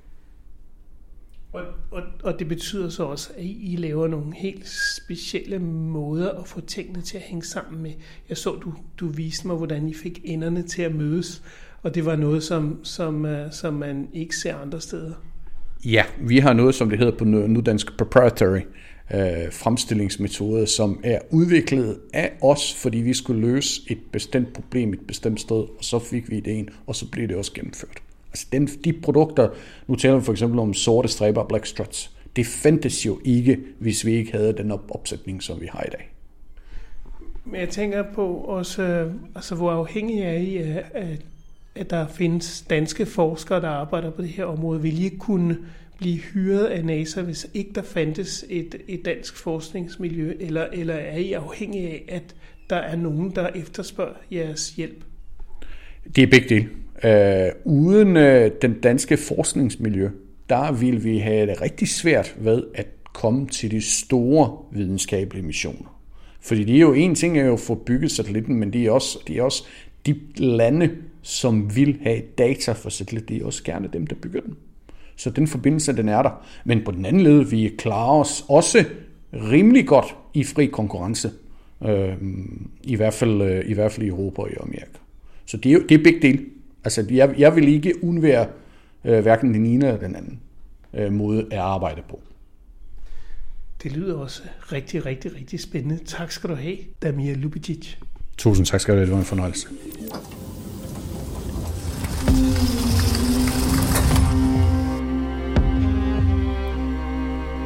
Og, 1.52 1.62
og, 1.90 2.02
og 2.22 2.38
det 2.38 2.48
betyder 2.48 2.88
så 2.88 3.04
også, 3.04 3.30
at 3.36 3.44
I 3.44 3.76
laver 3.78 4.08
nogle 4.08 4.34
helt 4.34 4.68
specielle 4.96 5.58
måder 5.58 6.30
at 6.30 6.48
få 6.48 6.60
tingene 6.60 7.02
til 7.02 7.16
at 7.16 7.22
hænge 7.22 7.44
sammen 7.44 7.82
med. 7.82 7.92
Jeg 8.28 8.36
så, 8.36 8.54
du, 8.54 8.74
du 9.00 9.06
viste 9.06 9.46
mig, 9.46 9.56
hvordan 9.56 9.88
I 9.88 9.94
fik 9.94 10.20
enderne 10.24 10.62
til 10.62 10.82
at 10.82 10.94
mødes, 10.94 11.42
og 11.82 11.94
det 11.94 12.04
var 12.04 12.16
noget, 12.16 12.42
som, 12.42 12.80
som, 12.82 13.24
uh, 13.24 13.30
som 13.50 13.74
man 13.74 14.08
ikke 14.12 14.36
ser 14.36 14.56
andre 14.56 14.80
steder. 14.80 15.12
Ja, 15.84 16.04
vi 16.20 16.38
har 16.38 16.52
noget, 16.52 16.74
som 16.74 16.90
det 16.90 16.98
hedder 16.98 17.16
på 17.18 17.24
nudansk 17.24 17.96
proprietary 17.98 18.60
øh, 19.14 19.52
fremstillingsmetode, 19.52 20.66
som 20.66 21.00
er 21.04 21.18
udviklet 21.30 21.98
af 22.12 22.32
os, 22.42 22.74
fordi 22.74 22.98
vi 22.98 23.14
skulle 23.14 23.40
løse 23.40 23.82
et 23.88 23.98
bestemt 24.12 24.52
problem 24.52 24.92
et 24.92 25.06
bestemt 25.06 25.40
sted, 25.40 25.56
og 25.56 25.78
så 25.80 25.98
fik 25.98 26.30
vi 26.30 26.36
ideen, 26.36 26.68
og 26.86 26.94
så 26.94 27.10
blev 27.10 27.28
det 27.28 27.36
også 27.36 27.52
gennemført. 27.52 28.02
Altså 28.30 28.46
den, 28.52 28.66
de 28.66 28.92
produkter, 28.92 29.48
nu 29.86 29.94
taler 29.94 30.16
vi 30.16 30.24
for 30.24 30.32
eksempel 30.32 30.58
om 30.58 30.74
sorte 30.74 31.08
striber 31.08 31.40
og 31.40 31.48
black 31.48 31.66
struts, 31.66 32.10
det 32.36 32.46
fandtes 32.46 33.06
jo 33.06 33.20
ikke, 33.24 33.58
hvis 33.78 34.06
vi 34.06 34.12
ikke 34.12 34.32
havde 34.32 34.52
den 34.52 34.72
opsætning, 34.90 35.42
som 35.42 35.60
vi 35.60 35.68
har 35.72 35.82
i 35.82 35.90
dag. 35.90 36.12
Men 37.44 37.60
jeg 37.60 37.68
tænker 37.68 38.04
på 38.14 38.26
også, 38.34 39.10
altså 39.34 39.54
hvor 39.54 39.70
afhængig 39.70 40.20
er 40.20 40.32
I 40.32 40.56
af, 40.56 41.18
at 41.78 41.90
der 41.90 42.06
findes 42.08 42.64
danske 42.70 43.06
forskere, 43.06 43.60
der 43.60 43.68
arbejder 43.68 44.10
på 44.10 44.22
det 44.22 44.30
her 44.30 44.44
område. 44.44 44.82
Vil 44.82 45.04
ikke 45.04 45.18
kunne 45.18 45.56
blive 45.98 46.18
hyret 46.18 46.64
af 46.64 46.84
NASA, 46.84 47.22
hvis 47.22 47.46
ikke 47.54 47.70
der 47.74 47.82
fandtes 47.82 48.44
et, 48.48 48.74
et 48.88 49.04
dansk 49.04 49.36
forskningsmiljø, 49.36 50.34
eller, 50.40 50.66
eller 50.72 50.94
er 50.94 51.16
I 51.16 51.32
afhængige 51.32 51.88
af, 51.88 52.04
at 52.08 52.34
der 52.70 52.76
er 52.76 52.96
nogen, 52.96 53.30
der 53.30 53.48
efterspørger 53.54 54.14
jeres 54.32 54.70
hjælp? 54.70 55.04
Det 56.16 56.22
er 56.22 56.26
begge 56.26 56.48
dele. 56.48 56.68
Øh, 57.04 57.52
uden 57.64 58.16
øh, 58.16 58.50
den 58.62 58.80
danske 58.80 59.16
forskningsmiljø, 59.16 60.08
der 60.48 60.72
vil 60.72 61.04
vi 61.04 61.18
have 61.18 61.46
det 61.46 61.60
rigtig 61.60 61.88
svært 61.88 62.36
ved 62.38 62.62
at 62.74 62.86
komme 63.12 63.46
til 63.46 63.70
de 63.70 63.80
store 63.80 64.58
videnskabelige 64.72 65.46
missioner. 65.46 66.00
Fordi 66.40 66.64
det 66.64 66.76
er 66.76 66.80
jo 66.80 66.92
en 66.92 67.14
ting 67.14 67.38
er 67.38 67.44
jo 67.44 67.52
at 67.52 67.60
få 67.60 67.74
bygget 67.74 68.10
satellitten, 68.10 68.56
men 68.56 68.72
det 68.72 68.86
er 68.86 68.90
også, 68.90 69.18
det 69.26 69.38
er 69.38 69.42
også 69.42 69.64
de 70.06 70.20
lande, 70.36 70.90
som 71.22 71.76
vil 71.76 71.98
have 72.02 72.22
data 72.38 72.72
for 72.72 72.90
satellitten, 72.90 73.34
det 73.34 73.42
er 73.42 73.46
også 73.46 73.64
gerne 73.64 73.88
dem, 73.92 74.06
der 74.06 74.16
bygger 74.22 74.40
den. 74.40 74.56
Så 75.16 75.30
den 75.30 75.46
forbindelse, 75.46 75.96
den 75.96 76.08
er 76.08 76.22
der. 76.22 76.46
Men 76.64 76.84
på 76.84 76.90
den 76.90 77.04
anden 77.04 77.22
led, 77.22 77.44
vi 77.44 77.74
klarer 77.78 78.20
os 78.20 78.44
også 78.48 78.84
rimelig 79.32 79.86
godt 79.86 80.16
i 80.34 80.44
fri 80.44 80.66
konkurrence. 80.66 81.30
Øh, 81.84 82.16
i, 82.82 82.96
hvert 82.96 83.14
fald, 83.14 83.42
øh, 83.42 83.64
I 83.66 83.74
hvert 83.74 83.92
fald 83.92 84.06
i 84.06 84.08
Europa 84.08 84.42
og 84.42 84.50
i 84.50 84.54
Amerika. 84.60 84.98
Så 85.46 85.56
det 85.56 85.72
er, 85.72 85.78
det 85.88 85.94
er 85.94 86.02
begge 86.04 86.22
dele. 86.22 86.44
Altså, 86.84 87.06
jeg, 87.10 87.34
jeg 87.38 87.56
vil 87.56 87.68
ikke 87.68 88.04
undvære 88.04 88.46
øh, 89.04 89.20
hverken 89.20 89.54
den 89.54 89.66
ene 89.66 89.86
eller 89.86 90.00
den 90.00 90.16
anden 90.16 90.40
øh, 90.94 91.12
måde 91.12 91.46
at 91.50 91.58
arbejde 91.58 92.02
på. 92.08 92.20
Det 93.82 93.92
lyder 93.92 94.14
også 94.14 94.42
rigtig, 94.72 95.06
rigtig, 95.06 95.36
rigtig 95.36 95.60
spændende. 95.60 96.04
Tak 96.04 96.30
skal 96.30 96.50
du 96.50 96.54
have, 96.54 96.76
Damir 97.02 97.34
Lubicic. 97.34 97.94
Tusind 98.38 98.66
tak 98.66 98.80
skal 98.80 98.94
du 98.94 98.98
have. 98.98 99.06
Det 99.06 99.12
var 99.12 99.18
en 99.18 99.24
fornøjelse. 99.24 99.68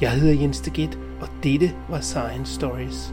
Jeg 0.00 0.12
hedder 0.12 0.40
Jens 0.40 0.60
Deget, 0.60 0.98
og 1.20 1.28
dette 1.42 1.74
var 1.88 2.00
Science 2.00 2.54
Stories. 2.54 3.12